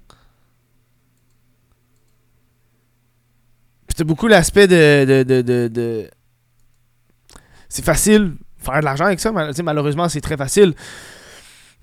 Beaucoup 4.04 4.28
l'aspect 4.28 4.68
de, 4.68 5.24
de, 5.24 6.10
C'est 7.70 7.86
facile 7.86 8.34
faire 8.58 8.80
de 8.80 8.86
l'argent 8.86 9.06
avec 9.06 9.20
ça. 9.20 9.32
malheureusement, 9.64 10.10
c'est 10.10 10.22
très 10.22 10.38
facile. 10.38 10.74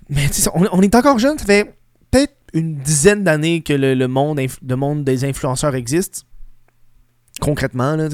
Mais 0.09 0.29
on, 0.53 0.81
est 0.81 0.95
encore 0.95 1.19
jeune. 1.19 1.37
Ça 1.37 1.45
fait 1.45 1.73
peut-être 2.09 2.35
une 2.53 2.75
dizaine 2.77 3.23
d'années 3.23 3.61
que 3.61 3.73
le, 3.73 4.07
monde, 4.07 4.39
le 4.39 4.75
monde 4.75 5.03
des 5.03 5.23
influenceurs 5.23 5.75
existe. 5.75 6.25
Concrètement, 7.39 7.95
là, 7.95 8.09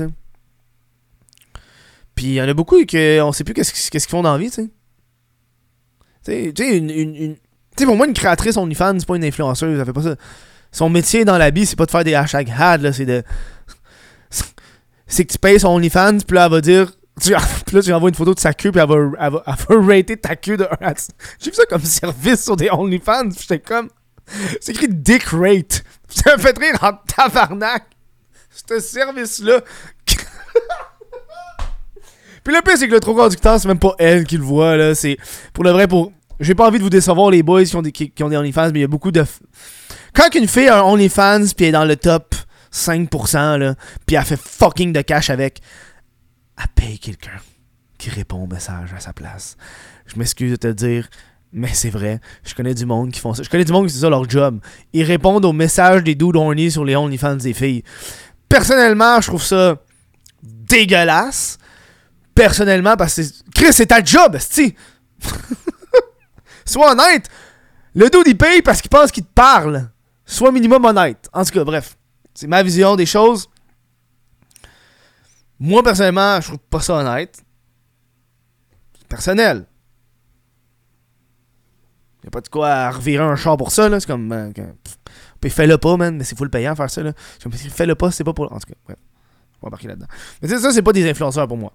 Puis 2.13 2.25
il 2.25 2.33
y 2.33 2.41
en 2.41 2.47
a 2.47 2.53
beaucoup 2.53 2.83
qui 2.85 3.19
on 3.21 3.31
sait 3.31 3.43
plus 3.43 3.53
qu'est-ce 3.53 3.89
qu'ils 3.89 4.01
font 4.01 4.21
dans 4.21 4.33
la 4.33 4.37
vie, 4.37 4.51
tu 4.51 4.69
sais. 6.23 6.53
Tu 6.53 6.53
sais, 6.57 6.77
une, 6.77 7.37
pour 7.85 7.95
moi, 7.95 8.05
une 8.05 8.13
créatrice 8.13 8.57
OnlyFans, 8.57 8.99
c'est 8.99 9.07
pas 9.07 9.15
une 9.15 9.23
influenceuse, 9.23 9.77
ça 9.77 9.85
fait 9.85 9.93
pas 9.93 10.01
ça. 10.01 10.15
Son 10.71 10.89
métier 10.89 11.25
dans 11.25 11.37
la 11.37 11.49
vie, 11.49 11.65
c'est 11.65 11.77
pas 11.77 11.85
de 11.85 11.91
faire 11.91 12.03
des 12.03 12.13
hashtags 12.13 12.51
had, 12.55 12.91
c'est 12.91 13.05
de 13.05 13.23
c'est 15.07 15.25
que 15.25 15.31
tu 15.31 15.39
payes 15.39 15.59
son 15.59 15.69
OnlyFans, 15.69 16.19
puis 16.27 16.35
là, 16.35 16.45
elle 16.45 16.51
va 16.51 16.61
dire. 16.61 16.91
Tu, 17.21 17.33
puis 17.65 17.75
là, 17.75 17.81
tu 17.81 17.93
envoies 17.93 18.09
une 18.09 18.15
photo 18.15 18.33
de 18.33 18.39
sa 18.39 18.53
queue, 18.53 18.71
puis 18.71 18.81
elle 18.81 18.87
va, 18.87 18.95
elle 19.19 19.31
va, 19.31 19.41
rater 19.69 20.17
ta 20.17 20.35
queue 20.35 20.57
de 20.57 20.65
1 20.65 20.67
à 20.85 20.93
J'ai 21.39 21.49
vu 21.49 21.55
ça 21.55 21.65
comme 21.65 21.81
service 21.83 22.43
sur 22.43 22.55
des 22.55 22.69
OnlyFans, 22.69 23.29
puis 23.29 23.39
j'étais 23.41 23.59
comme. 23.59 23.89
C'est 24.59 24.73
écrit 24.73 24.89
Dick 24.89 25.23
Rate. 25.31 25.83
Ça 26.09 26.35
me 26.35 26.41
fait 26.41 26.57
rire 26.57 26.77
en 26.81 26.93
tabarnak. 26.93 27.85
Ce 28.69 28.79
service-là. 28.79 29.61
puis 32.43 32.53
le 32.53 32.61
pire, 32.61 32.77
c'est 32.77 32.87
que 32.87 32.93
le 32.93 32.99
trop 32.99 33.13
conducteur, 33.13 33.59
c'est 33.59 33.67
même 33.67 33.79
pas 33.79 33.93
elle 33.99 34.25
qui 34.25 34.37
le 34.37 34.43
voit, 34.43 34.75
là. 34.75 34.95
C'est. 34.95 35.17
Pour 35.53 35.63
le 35.63 35.71
vrai, 35.71 35.87
pour. 35.87 36.11
J'ai 36.39 36.53
pas 36.53 36.67
envie 36.67 36.77
de 36.77 36.83
vous 36.83 36.89
décevoir, 36.89 37.31
les 37.31 37.41
boys 37.41 37.63
qui 37.63 37.75
ont 37.75 37.81
des, 37.81 37.91
qui, 37.91 38.11
ont 38.21 38.29
des 38.29 38.37
OnlyFans, 38.37 38.71
mais 38.71 38.79
il 38.79 38.81
y 38.81 38.85
a 38.85 38.87
beaucoup 38.87 39.11
de. 39.11 39.23
Quand 40.13 40.33
une 40.35 40.47
fille 40.47 40.67
a 40.67 40.79
un 40.79 40.83
OnlyFans, 40.83 41.45
puis 41.55 41.65
elle 41.65 41.69
est 41.69 41.71
dans 41.71 41.85
le 41.85 41.95
top 41.95 42.35
5%, 42.71 43.58
là, 43.58 43.75
puis 44.06 44.15
elle 44.15 44.25
fait 44.25 44.39
fucking 44.39 44.93
de 44.93 45.01
cash 45.01 45.30
avec, 45.30 45.62
elle 46.58 46.67
paye 46.75 46.99
quelqu'un 46.99 47.39
qui 47.97 48.10
répond 48.10 48.43
au 48.43 48.47
message 48.47 48.93
à 48.95 48.99
sa 48.99 49.13
place. 49.13 49.58
Je 50.06 50.17
m'excuse 50.17 50.51
de 50.51 50.56
te 50.58 50.67
dire, 50.67 51.10
mais 51.51 51.69
c'est 51.73 51.89
vrai. 51.89 52.19
Je 52.43 52.53
connais 52.53 52.73
du 52.73 52.86
monde 52.86 53.12
qui 53.12 53.19
font 53.19 53.34
ça. 53.34 53.43
Je 53.43 53.49
connais 53.49 53.65
du 53.65 53.71
monde 53.71 53.88
qui 53.88 53.93
c'est 53.93 54.01
ça 54.01 54.10
leur 54.10 54.30
job. 54.30 54.60
Ils 54.93 55.03
répondent 55.03 55.45
aux 55.45 55.53
messages 55.53 56.03
des 56.03 56.15
dudes 56.15 56.36
horny 56.36 56.71
sur 56.71 56.86
les 56.86 56.95
OnlyFans 56.95 57.36
des 57.38 57.53
filles. 57.53 57.84
Personnellement, 58.49 59.19
je 59.21 59.27
trouve 59.27 59.43
ça 59.43 59.77
dégueulasse. 60.43 61.58
Personnellement, 62.36 62.95
parce 62.95 63.15
que 63.15 63.21
Chris, 63.56 63.73
c'est 63.73 63.88
ta 63.88 64.03
job, 64.03 64.38
si. 64.39 64.75
Sois 66.65 66.91
honnête. 66.91 67.27
Le 67.95 68.10
dude, 68.10 68.27
il 68.27 68.38
paye 68.38 68.62
parce 68.62 68.82
qu'il 68.82 68.89
pense 68.89 69.12
qu'il 69.12 69.23
te 69.23 69.34
parle. 69.34 69.89
Sois 70.25 70.51
minimum 70.51 70.86
honnête. 70.86 71.27
En 71.34 71.43
tout 71.43 71.51
cas, 71.51 71.63
bref. 71.63 71.96
C'est 72.38 72.45
ma 72.45 72.62
vision 72.62 72.95
des 72.95 73.08
choses. 73.08 73.50
Moi, 75.60 75.82
personnellement, 75.82 76.39
je 76.39 76.50
trouve 76.50 76.60
pas 76.69 76.82
ça 76.82 76.93
honnête. 76.93 77.43
C'est 79.00 79.08
personnel. 79.08 79.65
Y'a 82.23 82.30
pas 82.30 82.41
de 82.41 82.47
quoi 82.47 82.91
revirer 82.91 83.23
un 83.23 83.36
char 83.36 83.58
pour 83.58 83.71
ça, 83.71 83.89
là. 83.89 84.00
C'est 84.00 84.06
comme. 84.06 84.32
Euh, 84.32 84.52
fais-le 85.50 85.80
pas, 85.80 85.97
man. 85.97 86.15
Mais 86.15 86.23
c'est 86.23 86.38
full 86.38 86.52
payant 86.52 86.76
faire 86.76 86.91
ça, 86.91 87.02
là. 87.02 87.13
Fais-le 87.39 87.95
pas, 87.95 88.12
c'est 88.12 88.23
pas 88.23 88.34
pour. 88.34 88.54
En 88.54 88.60
tout 88.60 88.67
cas, 88.67 88.76
bref. 88.86 89.00
On 89.60 89.65
va 89.65 89.67
embarquer 89.69 89.88
là-dedans. 89.88 90.06
Mais 90.43 90.47
ça, 90.47 90.71
c'est 90.71 90.84
pas 90.84 90.93
des 90.93 91.10
influenceurs 91.10 91.47
pour 91.47 91.58
moi. 91.58 91.73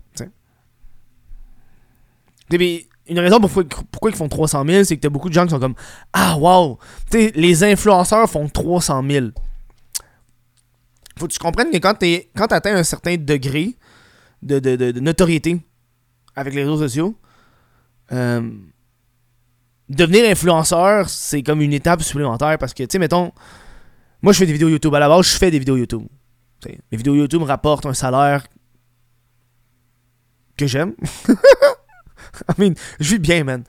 Une 2.52 3.18
raison 3.18 3.40
pourquoi, 3.40 3.64
pourquoi 3.90 4.10
ils 4.12 4.16
font 4.16 4.28
300 4.28 4.64
000, 4.64 4.84
c'est 4.84 4.94
que 4.94 5.00
t'as 5.00 5.08
beaucoup 5.08 5.28
de 5.28 5.34
gens 5.34 5.42
qui 5.42 5.50
sont 5.50 5.58
comme 5.58 5.74
Ah, 6.12 6.36
wow! 6.38 6.78
Les 7.12 7.64
influenceurs 7.64 8.30
font 8.30 8.48
300 8.48 9.02
000 9.10 9.26
faut 11.22 11.28
que 11.28 11.32
tu 11.32 11.38
comprennes 11.38 11.70
que 11.70 11.78
quand 11.78 11.94
tu 11.94 12.20
quand 12.36 12.50
atteins 12.52 12.76
un 12.76 12.82
certain 12.82 13.16
degré 13.16 13.76
de, 14.42 14.98
notoriété 14.98 15.60
avec 16.34 16.52
les 16.52 16.62
réseaux 16.62 16.78
sociaux, 16.78 17.16
euh, 18.10 18.50
devenir 19.88 20.28
influenceur, 20.28 21.08
c'est 21.08 21.44
comme 21.44 21.60
une 21.60 21.72
étape 21.72 22.02
supplémentaire 22.02 22.58
parce 22.58 22.74
que, 22.74 22.82
tu 22.82 22.88
sais, 22.90 22.98
mettons, 22.98 23.30
moi 24.20 24.32
je 24.32 24.38
fais 24.38 24.46
des 24.46 24.52
vidéos 24.52 24.68
YouTube. 24.68 24.92
À 24.94 24.98
la 24.98 25.08
base, 25.08 25.26
je 25.26 25.38
fais 25.38 25.50
des 25.52 25.60
vidéos 25.60 25.76
YouTube. 25.76 26.02
les 26.64 26.96
vidéos 26.96 27.14
YouTube 27.14 27.42
rapportent 27.42 27.86
un 27.86 27.94
salaire 27.94 28.44
que 30.56 30.66
j'aime. 30.66 30.94
I 31.28 32.54
mean, 32.58 32.74
je 32.98 33.10
vis 33.10 33.18
bien, 33.20 33.44
man. 33.44 33.62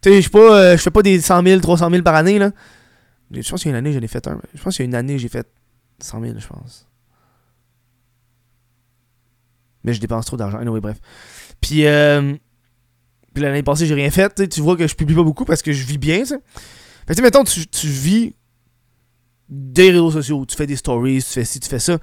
Tu 0.00 0.10
sais, 0.10 0.22
je 0.22 0.30
euh, 0.36 0.76
fais 0.76 0.92
pas 0.92 1.02
des 1.02 1.20
100 1.20 1.42
000, 1.42 1.60
300 1.60 1.90
000 1.90 2.02
par 2.02 2.14
année, 2.14 2.38
là. 2.38 2.52
Je 3.32 3.50
pense 3.50 3.62
qu'il 3.62 3.72
y 3.72 3.74
a 3.74 3.78
une 3.78 3.84
année, 3.84 3.92
j'en 3.92 4.00
ai 4.00 4.06
fait 4.06 4.26
un. 4.28 4.40
Je 4.54 4.62
pense 4.62 4.76
qu'il 4.76 4.84
y 4.84 4.86
a 4.86 4.90
une 4.90 4.94
année, 4.94 5.18
j'ai 5.18 5.28
fait 5.28 5.46
100 6.00 6.20
000, 6.20 6.38
je 6.38 6.46
pense. 6.46 6.86
Mais 9.84 9.94
je 9.94 10.00
dépense 10.00 10.26
trop 10.26 10.36
d'argent. 10.36 10.58
Anyway, 10.58 10.80
bref. 10.80 10.98
Puis, 11.60 11.86
euh, 11.86 12.34
puis 13.34 13.42
l'année 13.42 13.62
passée, 13.62 13.86
j'ai 13.86 13.94
rien 13.94 14.10
fait. 14.10 14.48
Tu 14.48 14.60
vois 14.60 14.76
que 14.76 14.86
je 14.86 14.94
publie 14.94 15.14
pas 15.14 15.22
beaucoup 15.22 15.44
parce 15.44 15.62
que 15.62 15.72
je 15.72 15.84
vis 15.84 15.98
bien, 15.98 16.24
ça. 16.24 16.36
Fait 17.06 17.14
que, 17.14 17.22
mettons, 17.22 17.44
tu, 17.44 17.86
vis 17.86 18.34
des 19.48 19.90
réseaux 19.90 20.10
sociaux, 20.10 20.44
tu 20.44 20.56
fais 20.56 20.66
des 20.66 20.76
stories, 20.76 21.22
tu 21.22 21.30
fais 21.30 21.44
ci, 21.44 21.58
tu 21.58 21.68
fais 21.68 21.78
ça. 21.78 21.98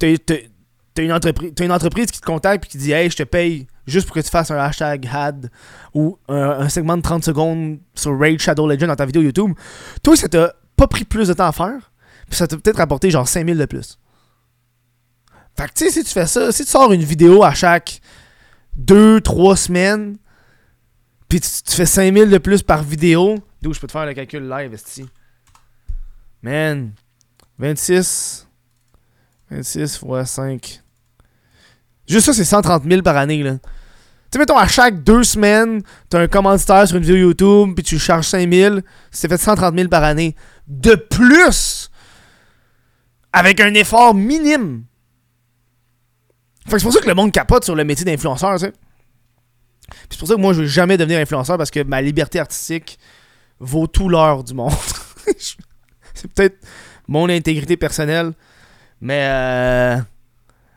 Puis 0.00 0.18
t'as, 0.18 1.04
une 1.04 1.12
entreprise, 1.12 2.10
qui 2.10 2.20
te 2.20 2.24
contacte 2.24 2.64
et 2.64 2.68
qui 2.68 2.78
dit 2.78 2.92
Hey, 2.92 3.10
je 3.10 3.16
te 3.16 3.22
paye 3.24 3.66
juste 3.86 4.06
pour 4.06 4.14
que 4.14 4.20
tu 4.20 4.30
fasses 4.30 4.50
un 4.50 4.56
hashtag 4.56 5.06
had 5.12 5.50
ou 5.92 6.18
un, 6.28 6.68
segment 6.68 6.96
de 6.96 7.02
30 7.02 7.24
secondes 7.24 7.78
sur 7.94 8.18
Raid 8.18 8.40
Shadow 8.40 8.66
Legend 8.66 8.88
dans 8.88 8.96
ta 8.96 9.04
vidéo 9.04 9.20
YouTube. 9.22 9.52
Toi, 10.02 10.16
ça 10.16 10.28
t'a 10.28 10.54
pas 10.76 10.86
pris 10.86 11.04
plus 11.04 11.28
de 11.28 11.34
temps 11.34 11.48
à 11.48 11.52
faire, 11.52 11.89
ça 12.36 12.46
t'a 12.46 12.56
peut-être 12.56 12.78
rapporté 12.78 13.10
genre 13.10 13.28
5000 13.28 13.58
de 13.58 13.64
plus. 13.64 13.98
Fait 15.56 15.66
que 15.68 15.72
tu 15.74 15.84
sais, 15.84 15.90
si 15.90 16.04
tu 16.04 16.10
fais 16.10 16.26
ça, 16.26 16.52
si 16.52 16.64
tu 16.64 16.70
sors 16.70 16.92
une 16.92 17.02
vidéo 17.02 17.42
à 17.42 17.52
chaque 17.52 18.00
2-3 18.78 19.56
semaines, 19.56 20.16
puis 21.28 21.40
tu, 21.40 21.76
fais 21.76 21.86
5000 21.86 22.30
de 22.30 22.38
plus 22.38 22.62
par 22.62 22.82
vidéo, 22.82 23.38
d'où 23.60 23.72
je 23.72 23.80
peux 23.80 23.86
te 23.86 23.92
faire 23.92 24.06
le 24.06 24.14
calcul 24.14 24.48
live, 24.48 24.72
ici. 24.74 25.06
Man, 26.42 26.92
26. 27.58 28.46
26 29.50 29.98
fois 29.98 30.24
5. 30.24 30.80
Juste 32.08 32.26
ça, 32.26 32.32
c'est 32.32 32.44
130 32.44 32.84
000 32.84 33.02
par 33.02 33.16
année. 33.16 33.42
Tu 33.42 33.50
sais, 34.32 34.38
mettons, 34.38 34.56
à 34.56 34.66
chaque 34.66 35.02
deux 35.02 35.24
semaines, 35.24 35.82
t'as 36.08 36.20
un 36.20 36.28
commanditaire 36.28 36.86
sur 36.86 36.96
une 36.96 37.02
vidéo 37.02 37.16
YouTube, 37.16 37.74
puis 37.74 37.84
tu 37.84 37.98
charges 37.98 38.26
5 38.28 38.52
000, 38.52 38.78
c'est 39.10 39.28
fait 39.28 39.38
130 39.38 39.74
000 39.76 39.88
par 39.88 40.04
année. 40.04 40.34
De 40.66 40.94
plus! 40.94 41.90
Avec 43.32 43.60
un 43.60 43.74
effort 43.74 44.14
minime. 44.14 44.84
Fait 46.68 46.78
c'est 46.78 46.84
pour 46.84 46.92
ça 46.92 47.00
que 47.00 47.08
le 47.08 47.14
monde 47.14 47.32
capote 47.32 47.64
sur 47.64 47.74
le 47.74 47.84
métier 47.84 48.04
d'influenceur, 48.04 48.54
tu 48.54 48.66
sais. 48.66 48.72
c'est 50.08 50.18
pour 50.18 50.28
ça 50.28 50.34
que 50.34 50.40
moi, 50.40 50.52
je 50.52 50.60
veux 50.60 50.66
jamais 50.66 50.96
devenir 50.96 51.18
influenceur 51.18 51.56
parce 51.56 51.70
que 51.70 51.82
ma 51.82 52.02
liberté 52.02 52.38
artistique 52.38 52.98
vaut 53.58 53.86
tout 53.86 54.08
l'or 54.08 54.44
du 54.44 54.54
monde. 54.54 54.72
c'est 56.14 56.32
peut-être 56.32 56.58
mon 57.08 57.28
intégrité 57.28 57.76
personnelle, 57.76 58.32
mais 59.00 59.26
euh, 59.28 59.96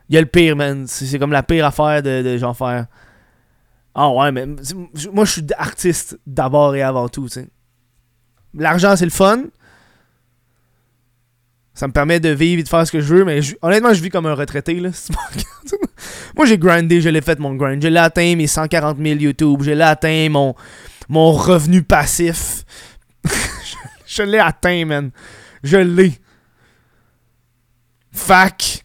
il 0.09 0.15
y 0.15 0.17
a 0.17 0.21
le 0.21 0.27
pire, 0.27 0.55
man. 0.55 0.87
C'est 0.87 1.19
comme 1.19 1.31
la 1.31 1.43
pire 1.43 1.65
affaire 1.65 2.01
de, 2.01 2.21
de 2.21 2.37
genre 2.37 2.55
faire. 2.55 2.87
Ah 3.95 4.09
ouais, 4.09 4.31
mais 4.31 4.45
moi 5.11 5.25
je 5.25 5.31
suis 5.31 5.45
artiste 5.57 6.17
d'abord 6.25 6.75
et 6.75 6.81
avant 6.81 7.09
tout, 7.09 7.25
tu 7.25 7.41
sais. 7.41 7.47
L'argent 8.55 8.95
c'est 8.95 9.05
le 9.05 9.11
fun. 9.11 9.43
Ça 11.73 11.87
me 11.87 11.93
permet 11.93 12.19
de 12.19 12.29
vivre 12.29 12.59
et 12.59 12.63
de 12.63 12.69
faire 12.69 12.85
ce 12.85 12.91
que 12.91 13.01
je 13.01 13.15
veux, 13.15 13.25
mais 13.25 13.39
honnêtement, 13.61 13.93
je 13.93 14.01
vis 14.01 14.09
comme 14.09 14.27
un 14.27 14.35
retraité. 14.35 14.75
Là. 14.75 14.89
moi, 16.35 16.45
j'ai 16.45 16.57
grindé, 16.57 17.01
je 17.01 17.09
l'ai 17.09 17.21
fait 17.21 17.39
mon 17.39 17.55
grind. 17.55 17.81
Je 17.81 17.87
l'ai 17.87 17.99
atteint 17.99 18.35
mes 18.35 18.45
140 18.45 18.97
000 18.97 19.19
YouTube. 19.19 19.63
Je 19.63 19.71
l'ai 19.71 19.83
atteint 19.83 20.29
mon, 20.29 20.53
mon 21.09 21.31
revenu 21.31 21.81
passif. 21.81 22.63
je 24.05 24.21
l'ai 24.21 24.37
atteint, 24.37 24.85
man. 24.85 25.09
Je 25.63 25.77
l'ai. 25.77 26.13
Fac. 28.11 28.83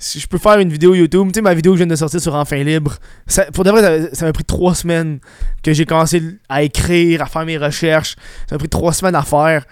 Si 0.00 0.20
je 0.20 0.26
peux 0.26 0.38
faire 0.38 0.58
une 0.58 0.70
vidéo 0.70 0.94
YouTube, 0.94 1.28
tu 1.28 1.34
sais, 1.34 1.42
ma 1.42 1.54
vidéo 1.54 1.72
que 1.72 1.78
je 1.78 1.84
viens 1.84 1.90
de 1.90 1.96
sortir 1.96 2.20
sur 2.20 2.34
Enfin 2.34 2.62
Libre, 2.62 2.96
pour 3.52 3.64
de 3.64 3.70
vrai, 3.70 4.10
ça 4.12 4.26
m'a 4.26 4.32
pris 4.32 4.44
trois 4.44 4.74
semaines 4.74 5.18
que 5.62 5.72
j'ai 5.72 5.86
commencé 5.86 6.22
à 6.48 6.62
écrire, 6.62 7.22
à 7.22 7.26
faire 7.26 7.44
mes 7.44 7.58
recherches. 7.58 8.14
Ça 8.48 8.54
m'a 8.54 8.58
pris 8.58 8.68
trois 8.68 8.92
semaines 8.92 9.16
à 9.16 9.22
faire. 9.22 9.64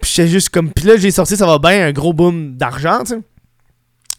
Puis 0.00 0.28
juste 0.28 0.50
comme. 0.50 0.72
Puis 0.72 0.84
là, 0.84 0.96
j'ai 0.96 1.10
sorti, 1.10 1.36
ça 1.36 1.46
va 1.46 1.58
bien, 1.58 1.86
un 1.86 1.92
gros 1.92 2.12
boom 2.12 2.56
d'argent, 2.56 3.00
tu 3.00 3.14
sais. 3.14 3.20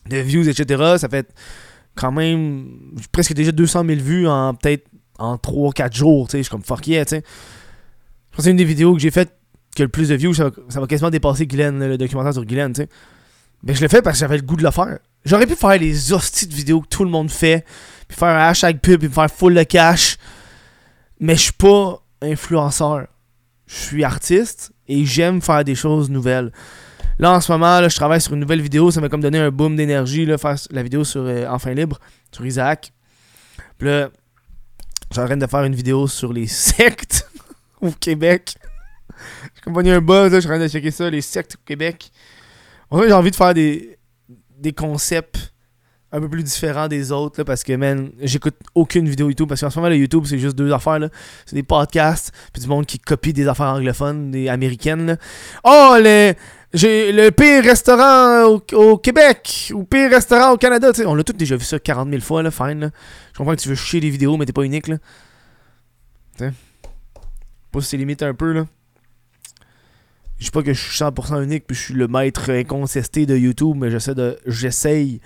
De 0.09 0.17
views, 0.17 0.47
etc. 0.49 0.95
Ça 0.97 1.07
fait 1.07 1.33
quand 1.95 2.11
même 2.11 2.93
presque 3.11 3.33
déjà 3.33 3.51
200 3.51 3.85
000 3.85 3.99
vues 3.99 4.27
en 4.27 4.53
peut-être 4.53 4.87
en 5.17 5.35
3-4 5.35 5.95
jours, 5.95 6.27
tu 6.27 6.31
sais. 6.31 6.37
Je 6.39 6.43
suis 6.43 6.51
comme 6.51 6.63
fuck 6.63 6.85
yeah, 6.87 7.05
tu 7.05 7.17
sais. 7.17 7.23
Je 7.25 8.35
pense 8.35 8.37
que 8.37 8.43
c'est 8.43 8.51
une 8.51 8.57
des 8.57 8.65
vidéos 8.65 8.93
que 8.93 8.99
j'ai 8.99 9.11
faites 9.11 9.33
que 9.75 9.83
le 9.83 9.89
plus 9.89 10.09
de 10.09 10.15
views, 10.15 10.33
ça, 10.33 10.49
va 10.69 10.87
quasiment 10.87 11.09
dépasser 11.09 11.45
Guylaine, 11.45 11.79
le 11.79 11.97
documentaire 11.97 12.33
sur 12.33 12.45
Guylaine, 12.45 12.73
tu 12.73 12.81
sais. 12.81 12.89
Mais 13.63 13.75
je 13.75 13.81
l'ai 13.81 13.89
fait 13.89 14.01
parce 14.01 14.17
que 14.17 14.19
j'avais 14.21 14.37
le 14.37 14.43
goût 14.43 14.55
de 14.55 14.63
le 14.63 14.71
faire. 14.71 14.99
J'aurais 15.25 15.45
pu 15.45 15.55
faire 15.55 15.77
les 15.77 16.13
hosties 16.13 16.47
de 16.47 16.53
vidéos 16.53 16.81
que 16.81 16.87
tout 16.87 17.03
le 17.03 17.09
monde 17.09 17.29
fait, 17.29 17.65
puis 18.07 18.17
faire 18.17 18.29
un 18.29 18.47
hashtag 18.47 18.79
pub, 18.79 18.99
puis 18.99 19.09
faire 19.09 19.29
full 19.29 19.53
de 19.53 19.63
cash. 19.63 20.17
Mais 21.19 21.35
je 21.35 21.41
suis 21.41 21.53
pas 21.53 22.01
influenceur. 22.21 23.07
Je 23.67 23.75
suis 23.75 24.03
artiste 24.03 24.71
et 24.89 25.05
j'aime 25.05 25.41
faire 25.41 25.63
des 25.63 25.75
choses 25.75 26.09
nouvelles. 26.09 26.51
Là, 27.19 27.33
en 27.33 27.41
ce 27.41 27.51
moment, 27.51 27.79
là, 27.79 27.87
je 27.87 27.95
travaille 27.95 28.19
sur 28.19 28.33
une 28.33 28.39
nouvelle 28.39 28.61
vidéo. 28.61 28.91
Ça 28.91 28.99
m'a 28.99 29.07
comme 29.07 29.21
donné 29.21 29.37
un 29.37 29.51
boom 29.51 29.75
d'énergie, 29.75 30.25
faire 30.37 30.55
la 30.71 30.83
vidéo 30.83 31.03
sur 31.03 31.21
euh, 31.21 31.45
Enfin 31.49 31.73
Libre, 31.73 31.99
sur 32.31 32.45
Isaac. 32.45 32.91
Puis 33.77 33.87
là, 33.87 34.09
train 35.11 35.37
de 35.37 35.47
faire 35.47 35.63
une 35.63 35.75
vidéo 35.75 36.07
sur 36.07 36.33
les 36.33 36.47
sectes 36.47 37.29
au 37.81 37.91
Québec. 37.91 38.55
J'ai 39.55 39.61
compagnie 39.61 39.91
un 39.91 40.01
buzz, 40.01 40.31
là, 40.31 40.37
je 40.37 40.41
suis 40.41 40.49
en 40.49 40.55
train 40.55 40.63
de 40.63 40.67
checker 40.69 40.91
ça, 40.91 41.09
les 41.09 41.21
sectes 41.21 41.55
au 41.55 41.65
Québec. 41.65 42.11
En 42.89 43.01
j'ai 43.01 43.13
envie 43.13 43.31
de 43.31 43.35
faire 43.35 43.53
des, 43.53 43.99
des 44.57 44.71
concepts 44.71 45.53
un 46.11 46.19
peu 46.19 46.29
plus 46.29 46.43
différents 46.43 46.87
des 46.87 47.11
autres, 47.11 47.39
là, 47.39 47.45
parce 47.45 47.63
que, 47.63 47.73
man, 47.73 48.11
j'écoute 48.19 48.55
aucune 48.73 49.07
vidéo 49.07 49.29
YouTube, 49.29 49.47
parce 49.47 49.61
qu'en 49.61 49.69
ce 49.69 49.77
moment, 49.77 49.89
le 49.89 49.97
YouTube, 49.97 50.23
c'est 50.25 50.39
juste 50.39 50.55
deux 50.55 50.71
affaires, 50.71 50.99
là. 50.99 51.09
C'est 51.45 51.55
des 51.55 51.63
podcasts, 51.63 52.31
puis 52.51 52.61
du 52.61 52.67
monde 52.67 52.85
qui 52.85 52.97
copie 52.97 53.31
des 53.31 53.47
affaires 53.47 53.67
anglophones, 53.67 54.31
des 54.31 54.49
américaines, 54.49 55.05
là. 55.05 55.17
Oh, 55.63 55.95
le, 55.97 56.33
j'ai 56.73 57.11
le 57.11 57.29
pire 57.29 57.63
restaurant 57.63 58.59
au, 58.73 58.97
Québec, 58.97 59.71
ou 59.73 59.83
pire 59.83 60.09
restaurant 60.09 60.53
au 60.53 60.57
Canada, 60.57 60.91
tu 60.91 61.01
sais. 61.01 61.05
On 61.05 61.13
l'a 61.13 61.23
tous 61.23 61.33
déjà 61.33 61.55
vu 61.55 61.63
ça 61.63 61.77
40 61.77 62.09
000 62.09 62.21
fois, 62.21 62.41
là, 62.41 62.49
fine. 62.49 62.91
Je 63.33 63.37
comprends 63.37 63.55
que 63.55 63.61
tu 63.61 63.69
veux 63.69 63.75
chier 63.75 63.99
des 63.99 64.09
vidéos, 64.09 64.35
mais 64.35 64.45
t'es 64.45 64.53
pas 64.53 64.63
unique, 64.63 64.87
là. 64.87 64.97
Tu 66.37 66.45
sais. 66.45 66.53
Pas 67.71 67.81
si 67.81 67.97
limite 67.97 68.23
un 68.23 68.33
peu, 68.33 68.51
là. 68.53 68.65
Je 70.39 70.45
dis 70.45 70.51
pas 70.51 70.63
que 70.63 70.73
je 70.73 70.81
suis 70.81 71.03
100% 71.03 71.43
unique 71.43 71.67
puis 71.67 71.75
je 71.75 71.83
suis 71.83 71.93
le 71.93 72.07
maître 72.07 72.49
incontesté 72.49 73.25
de 73.25 73.35
YouTube, 73.35 73.75
mais 73.77 73.91
j'essaie 73.91 74.15
de 74.15 74.39
j'essaye 74.45 75.19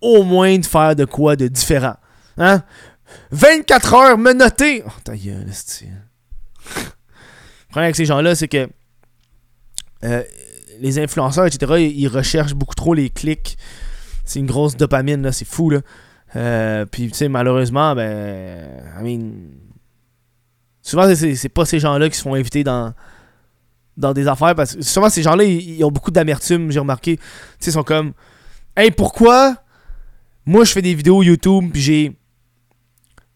au 0.00 0.22
moins 0.22 0.58
de 0.58 0.66
faire 0.66 0.94
de 0.96 1.04
quoi 1.04 1.36
de 1.36 1.48
différent. 1.48 1.96
Hein? 2.36 2.62
24 3.30 3.94
heures 3.94 4.18
me 4.18 4.32
noter. 4.32 4.82
Oh 4.86 4.90
ta 5.02 5.16
gueule, 5.16 5.46
Le 5.46 6.82
problème 7.68 7.84
avec 7.84 7.96
ces 7.96 8.04
gens-là, 8.04 8.34
c'est 8.34 8.48
que 8.48 8.68
euh, 10.04 10.22
les 10.80 10.98
influenceurs, 10.98 11.46
etc., 11.46 11.90
ils 11.94 12.08
recherchent 12.08 12.54
beaucoup 12.54 12.74
trop 12.74 12.94
les 12.94 13.10
clics. 13.10 13.56
C'est 14.24 14.38
une 14.38 14.46
grosse 14.46 14.76
dopamine, 14.76 15.22
là, 15.22 15.32
c'est 15.32 15.46
fou, 15.46 15.70
là. 15.70 15.80
Euh, 16.36 16.84
puis, 16.84 17.08
tu 17.08 17.14
sais, 17.16 17.28
malheureusement, 17.28 17.94
ben, 17.94 18.82
I 18.98 19.02
mean, 19.02 19.32
souvent, 20.82 21.12
c'est 21.14 21.48
pas 21.48 21.64
ces 21.64 21.80
gens-là 21.80 22.10
qui 22.10 22.18
se 22.18 22.22
font 22.22 22.34
inviter 22.34 22.62
dans, 22.62 22.92
dans 23.98 24.12
des 24.12 24.28
affaires 24.28 24.54
parce 24.54 24.76
que 24.76 24.82
souvent 24.82 25.10
ces 25.10 25.22
gens-là 25.22 25.44
ils, 25.44 25.84
ont 25.84 25.90
beaucoup 25.90 26.12
d'amertume 26.12 26.70
j'ai 26.70 26.78
remarqué 26.78 27.16
tu 27.16 27.22
sais 27.58 27.70
ils 27.70 27.74
sont 27.74 27.82
comme 27.82 28.12
hey 28.76 28.92
pourquoi 28.92 29.56
moi 30.48 30.64
je 30.64 30.72
fais 30.72 30.80
des 30.80 30.94
vidéos 30.94 31.22
YouTube 31.22 31.68
puis 31.72 31.82
j'ai 31.82 32.16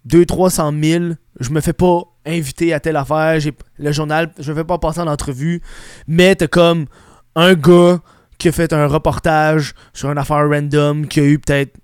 2 0.07 0.25
300 0.25 0.73
000 0.83 1.05
je 1.41 1.51
me 1.51 1.61
fais 1.61 1.75
pas 1.75 2.05
inviter 2.25 2.73
à 2.73 2.81
telle 2.81 2.97
affaire. 2.97 3.39
Le 3.79 3.93
journal 3.93 4.33
je 4.39 4.51
me 4.51 4.57
fais 4.57 4.65
pas 4.65 4.79
passer 4.79 5.01
en 5.01 5.07
entrevue. 5.07 5.61
Mais 6.07 6.35
t'as 6.35 6.47
comme 6.47 6.87
un 7.35 7.53
gars 7.53 8.01
qui 8.39 8.49
a 8.49 8.53
fait 8.53 8.73
un 8.73 8.87
reportage 8.87 9.75
sur 9.93 10.11
une 10.11 10.17
affaire 10.17 10.49
random 10.49 11.07
qui 11.07 11.21
a 11.21 11.25
eu 11.25 11.39
peut-être 11.39 11.77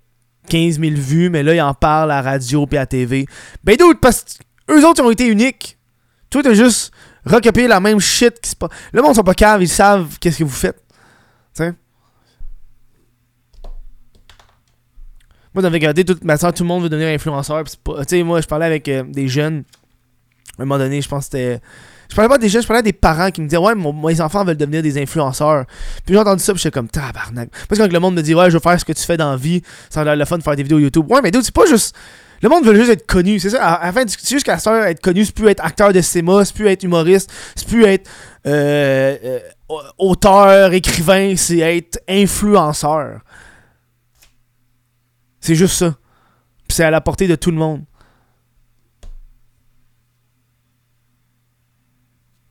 15 0.49 0.79
000 0.79 0.95
vues 0.95 1.29
mais 1.29 1.43
là 1.43 1.53
il 1.53 1.61
en 1.61 1.75
parle 1.75 2.11
à 2.11 2.23
la 2.23 2.31
radio 2.31 2.65
puis 2.65 2.77
à 2.77 2.81
la 2.81 2.85
TV 2.87 3.27
ben 3.63 3.75
d'autres 3.75 3.99
parce 3.99 4.23
que 4.67 4.73
eux 4.73 4.83
autres 4.83 5.03
ils 5.03 5.05
ont 5.05 5.11
été 5.11 5.27
uniques. 5.27 5.77
Toi 6.31 6.41
t'as 6.41 6.55
juste 6.55 6.91
recopier 7.23 7.67
la 7.67 7.79
même 7.79 7.99
shit 7.99 8.41
qui 8.41 8.49
se 8.49 8.55
passe. 8.55 8.71
Le 8.93 9.03
monde 9.03 9.13
sont 9.13 9.21
pas 9.21 9.35
caves, 9.35 9.61
ils 9.61 9.69
savent 9.69 10.17
qu'est-ce 10.19 10.39
que 10.39 10.43
vous 10.43 10.49
faites. 10.49 10.81
sais 11.53 11.75
Moi, 15.59 15.69
dans 15.69 15.77
la 15.77 15.93
tout, 15.93 16.15
maintenant, 16.23 16.51
tout 16.53 16.63
le 16.63 16.67
monde 16.67 16.83
veut 16.83 16.89
devenir 16.89 17.09
influenceur. 17.09 17.63
Tu 17.65 17.73
sais, 18.07 18.23
moi, 18.23 18.39
je 18.39 18.47
parlais 18.47 18.65
avec 18.65 18.87
euh, 18.87 19.03
des 19.03 19.27
jeunes. 19.27 19.63
À 20.57 20.61
un 20.61 20.65
moment 20.65 20.77
donné, 20.77 21.01
je 21.01 21.09
pense 21.09 21.25
que 21.25 21.37
c'était. 21.37 21.59
Je 22.09 22.15
parlais 22.15 22.29
pas 22.29 22.37
des 22.37 22.49
jeunes, 22.49 22.61
je 22.61 22.67
parlais 22.67 22.81
des 22.81 22.93
parents 22.93 23.29
qui 23.29 23.41
me 23.41 23.47
disaient 23.47 23.57
Ouais, 23.57 23.73
mes 23.75 24.21
enfants 24.21 24.45
veulent 24.45 24.57
devenir 24.57 24.81
des 24.81 24.97
influenceurs. 25.01 25.65
Puis 26.05 26.15
j'ai 26.15 26.17
entendu 26.17 26.41
ça, 26.41 26.53
puis 26.53 26.61
j'étais 26.61 26.73
comme 26.73 26.87
tabarnak. 26.87 27.49
Parce 27.67 27.79
que 27.79 27.85
quand 27.85 27.93
le 27.93 27.99
monde 27.99 28.15
me 28.15 28.21
dit 28.21 28.33
Ouais, 28.33 28.49
je 28.49 28.55
veux 28.55 28.61
faire 28.61 28.79
ce 28.79 28.85
que 28.85 28.93
tu 28.93 29.03
fais 29.03 29.17
dans 29.17 29.31
la 29.31 29.37
vie, 29.37 29.61
ça 29.89 30.01
a 30.01 30.03
l'air 30.05 30.15
le 30.15 30.25
fun 30.25 30.37
de 30.37 30.43
faire 30.43 30.55
des 30.55 30.63
vidéos 30.63 30.79
YouTube. 30.79 31.05
Ouais, 31.09 31.19
mais 31.21 31.29
c'est 31.33 31.53
pas 31.53 31.65
juste. 31.65 31.95
Le 32.41 32.47
monde 32.47 32.65
veut 32.65 32.75
juste 32.75 32.89
être 32.89 33.05
connu, 33.05 33.37
c'est 33.39 33.49
ça. 33.49 33.63
À, 33.63 33.91
la 33.91 34.01
c'est 34.07 34.29
juste 34.29 34.45
qu'à 34.45 34.57
ça, 34.57 34.89
être 34.89 35.01
connu, 35.01 35.25
c'est 35.25 35.35
plus 35.35 35.49
être 35.49 35.63
acteur 35.63 35.91
de 35.91 35.99
cinéma, 35.99 36.45
c'est 36.45 36.55
plus 36.55 36.67
être 36.67 36.83
humoriste, 36.83 37.29
c'est 37.55 37.67
plus 37.67 37.83
être 37.83 38.09
euh, 38.47 39.17
euh, 39.25 39.39
auteur, 39.97 40.71
écrivain, 40.71 41.33
c'est 41.35 41.59
être 41.59 41.99
influenceur. 42.07 43.19
C'est 45.41 45.55
juste 45.55 45.75
ça. 45.75 45.95
Puis 46.67 46.75
c'est 46.75 46.83
à 46.83 46.91
la 46.91 47.01
portée 47.01 47.27
de 47.27 47.35
tout 47.35 47.51
le 47.51 47.57
monde. 47.57 47.83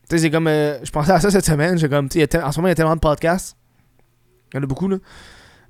Tu 0.08 0.16
sais, 0.16 0.18
c'est 0.22 0.30
comme. 0.30 0.46
euh, 0.48 0.78
je 0.82 0.90
pensais 0.90 1.12
à 1.12 1.20
ça 1.20 1.30
cette 1.30 1.44
semaine. 1.44 1.76
J'ai 1.78 1.88
comme. 1.88 2.06
en 2.06 2.52
ce 2.52 2.56
moment, 2.58 2.68
il 2.68 2.70
y 2.70 2.72
a 2.72 2.74
tellement 2.74 2.94
de 2.96 3.00
podcasts. 3.00 3.56
Il 4.52 4.56
y 4.56 4.60
en 4.60 4.62
a 4.62 4.66
beaucoup, 4.66 4.88
là. 4.88 4.96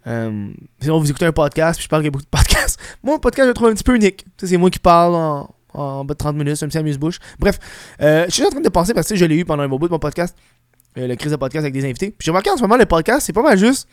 Euh, 0.07 0.53
sinon, 0.81 1.01
vous 1.01 1.11
écoutez 1.11 1.27
un 1.27 1.33
podcast, 1.33 1.79
puis 1.79 1.85
je 1.85 1.89
parle 1.89 2.03
qu'il 2.03 2.07
y 2.07 2.09
a 2.09 2.13
beaucoup 2.13 2.25
de 2.25 2.31
podcasts. 2.31 2.79
Moi, 3.03 3.15
mon 3.15 3.19
podcast, 3.21 3.47
je 3.47 3.49
le 3.49 3.55
trouve 3.55 3.69
un 3.69 3.75
petit 3.75 3.85
peu 3.85 3.97
unique. 3.97 4.25
Tu 4.25 4.31
sais, 4.39 4.47
c'est 4.47 4.57
moi 4.57 4.71
qui 4.71 4.79
parle 4.79 5.15
en, 5.17 5.55
en 5.75 6.05
bas 6.05 6.15
de 6.15 6.19
30 6.19 6.37
minutes, 6.37 6.63
un 6.63 6.69
petit 6.69 6.79
amuse-bouche. 6.79 7.19
Bref, 7.41 7.59
euh, 8.01 8.25
je 8.29 8.31
suis 8.31 8.45
en 8.45 8.51
train 8.51 8.61
de 8.61 8.69
penser, 8.69 8.95
parce 8.95 9.09
que 9.09 9.17
je 9.17 9.25
l'ai 9.25 9.37
eu 9.37 9.45
pendant 9.45 9.65
un 9.65 9.69
bon 9.69 9.77
bout 9.79 9.89
de 9.89 9.93
mon 9.93 9.99
podcast, 9.99 10.37
euh, 10.97 11.09
le 11.09 11.17
crise 11.17 11.33
de 11.33 11.37
podcast 11.37 11.65
avec 11.65 11.75
des 11.75 11.85
invités. 11.85 12.11
Puis 12.11 12.25
j'ai 12.27 12.31
remarqué 12.31 12.49
en 12.51 12.57
ce 12.57 12.63
moment, 12.63 12.77
le 12.77 12.87
podcast, 12.87 13.27
c'est 13.27 13.33
pas 13.33 13.43
mal 13.43 13.59
juste 13.59 13.89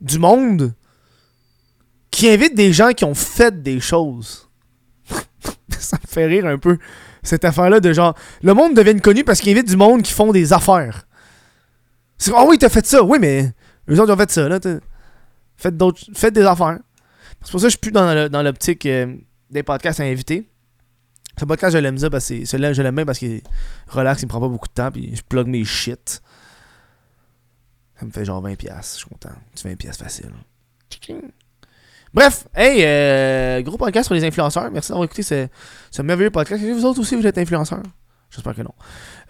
du 0.00 0.18
monde 0.18 0.74
qui 2.16 2.30
invite 2.30 2.54
des 2.54 2.72
gens 2.72 2.92
qui 2.92 3.04
ont 3.04 3.14
fait 3.14 3.62
des 3.62 3.78
choses. 3.78 4.48
ça 5.68 5.98
me 6.02 6.08
fait 6.08 6.24
rire 6.24 6.46
un 6.46 6.56
peu, 6.56 6.78
cette 7.22 7.44
affaire-là 7.44 7.78
de 7.78 7.92
genre, 7.92 8.14
le 8.42 8.54
monde 8.54 8.74
devient 8.74 8.98
connu 9.02 9.22
parce 9.22 9.38
qu'il 9.38 9.52
invite 9.52 9.68
du 9.68 9.76
monde 9.76 10.00
qui 10.00 10.14
font 10.14 10.32
des 10.32 10.54
affaires. 10.54 11.06
C'est 12.16 12.32
ah 12.34 12.46
oui, 12.48 12.56
t'as 12.56 12.70
fait 12.70 12.86
ça, 12.86 13.02
oui, 13.02 13.18
mais 13.20 13.52
eux 13.90 14.00
autres 14.00 14.08
ils 14.08 14.12
ont 14.12 14.16
fait 14.16 14.30
ça, 14.30 14.48
là. 14.48 14.58
Faites, 15.58 15.76
d'autres, 15.76 16.00
faites 16.14 16.32
des 16.32 16.46
affaires. 16.46 16.78
C'est 17.42 17.50
pour 17.50 17.60
ça 17.60 17.66
que 17.66 17.72
je 17.72 17.76
suis 17.76 17.80
plus 17.80 17.92
dans, 17.92 18.42
l'optique 18.42 18.86
euh, 18.86 19.14
des 19.50 19.62
podcasts 19.62 20.00
à 20.00 20.04
inviter. 20.04 20.48
Ce 21.38 21.44
podcast, 21.44 21.74
je 21.74 21.78
l'aime 21.78 21.98
ça 21.98 22.08
parce 22.08 22.26
que 22.30 22.46
celui-là, 22.46 22.72
je 22.72 22.80
l'aime 22.80 22.94
bien 22.94 23.04
parce 23.04 23.18
qu'il 23.18 23.42
relax, 23.88 24.22
il 24.22 24.24
me 24.24 24.30
prend 24.30 24.40
pas 24.40 24.48
beaucoup 24.48 24.68
de 24.68 24.72
temps, 24.72 24.90
puis 24.90 25.14
je 25.14 25.22
plug 25.22 25.48
mes 25.48 25.64
shit. 25.64 26.22
Ça 28.00 28.06
me 28.06 28.10
fait 28.10 28.24
genre 28.24 28.42
20$, 28.42 28.56
je 28.58 28.86
suis 28.86 29.06
content. 29.06 29.34
C'est 29.54 29.68
20$ 29.68 29.94
facile. 29.98 30.32
Bref, 32.14 32.46
hey, 32.54 32.82
euh, 32.84 33.62
gros 33.62 33.76
podcast 33.76 34.06
sur 34.06 34.14
les 34.14 34.24
influenceurs. 34.24 34.70
Merci 34.72 34.88
d'avoir 34.90 35.04
écouté 35.04 35.22
ce, 35.22 36.02
merveilleux 36.02 36.30
podcast. 36.30 36.62
Que 36.62 36.72
vous 36.72 36.84
autres 36.84 37.00
aussi, 37.00 37.14
vous 37.16 37.26
êtes 37.26 37.36
influenceurs? 37.38 37.82
J'espère 38.30 38.54
que 38.54 38.62
non. 38.62 38.72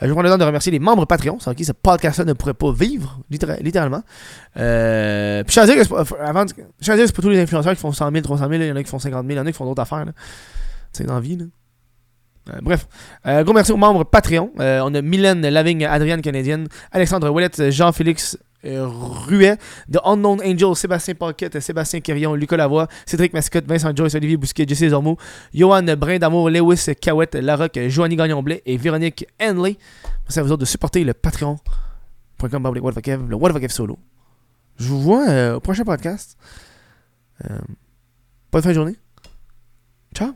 Euh, 0.02 0.06
je 0.06 0.12
prendre 0.12 0.22
le 0.24 0.30
temps 0.30 0.38
de 0.38 0.44
remercier 0.44 0.72
les 0.72 0.78
membres 0.78 1.04
Patreon, 1.04 1.38
sans 1.40 1.52
qui 1.54 1.64
ce 1.64 1.72
podcast-là 1.72 2.24
ne 2.24 2.32
pourrait 2.32 2.54
pas 2.54 2.72
vivre, 2.72 3.20
littéra- 3.30 3.60
littéralement. 3.60 4.02
Euh, 4.56 5.42
puis 5.44 5.54
je 5.54 5.60
tiens 5.60 5.62
à 5.62 5.64
à 5.64 5.66
dire 5.66 7.04
que 7.04 7.06
c'est 7.06 7.12
pas 7.16 7.22
tous 7.22 7.28
les 7.28 7.40
influenceurs 7.40 7.74
qui 7.74 7.80
font 7.80 7.92
100 7.92 8.10
000, 8.10 8.22
300 8.22 8.48
000, 8.48 8.62
il 8.62 8.68
y 8.68 8.72
en 8.72 8.76
a 8.76 8.82
qui 8.82 8.90
font 8.90 8.98
50 8.98 9.22
000, 9.26 9.30
il 9.32 9.36
y 9.36 9.40
en 9.40 9.46
a 9.46 9.50
qui 9.52 9.56
font 9.56 9.66
d'autres 9.66 9.82
affaires. 9.82 10.04
Tu 10.06 10.12
sais, 10.92 11.04
dans 11.04 11.14
la 11.14 11.20
vie, 11.20 11.36
là. 11.36 11.44
Euh, 12.54 12.58
bref, 12.62 12.86
Euh, 13.26 13.42
gros 13.42 13.52
merci 13.52 13.72
aux 13.72 13.76
membres 13.76 14.04
Patreon. 14.04 14.52
Euh, 14.60 14.80
on 14.84 14.94
a 14.94 15.02
Mylène 15.02 15.46
Lavigne, 15.46 15.84
Adrienne 15.84 16.22
Canadienne, 16.22 16.68
Alexandre 16.92 17.28
Ouellette, 17.28 17.70
Jean-Félix 17.70 18.36
euh, 18.36 18.38
Ruet, 18.64 19.56
The 19.90 19.98
Unknown 20.04 20.40
Angel, 20.42 20.74
Sébastien 20.74 21.14
Paquette, 21.14 21.60
Sébastien 21.60 22.00
Quirion, 22.00 22.34
Lucas 22.34 22.56
Lavoie, 22.56 22.88
Cédric 23.04 23.32
Mascotte, 23.32 23.66
Vincent 23.66 23.94
Joyce, 23.94 24.14
Olivier 24.14 24.36
Bousquet, 24.36 24.66
Jesse 24.66 24.88
Zormo, 24.88 25.16
Johan 25.54 25.84
Brin 25.96 26.18
d'Amour, 26.18 26.50
Lewis 26.50 26.86
Cahouette, 27.00 27.34
Larocque, 27.34 27.78
Joanie 27.88 28.16
Gagnon-Blais 28.16 28.62
et 28.66 28.76
Véronique 28.76 29.26
Henley. 29.40 29.76
Merci 30.24 30.40
à 30.40 30.42
vous 30.42 30.52
autres 30.52 30.60
de 30.60 30.66
supporter 30.66 31.04
le 31.04 31.14
Patreon.com 31.14 31.60
le 32.38 33.34
What 33.36 33.68
solo. 33.68 33.98
Je 34.78 34.88
vous 34.88 35.00
vois 35.00 35.28
euh, 35.28 35.56
au 35.56 35.60
prochain 35.60 35.84
podcast. 35.84 36.36
Euh, 37.48 37.58
bonne 38.52 38.62
fin 38.62 38.70
de 38.70 38.74
journée. 38.74 38.96
Ciao. 40.14 40.34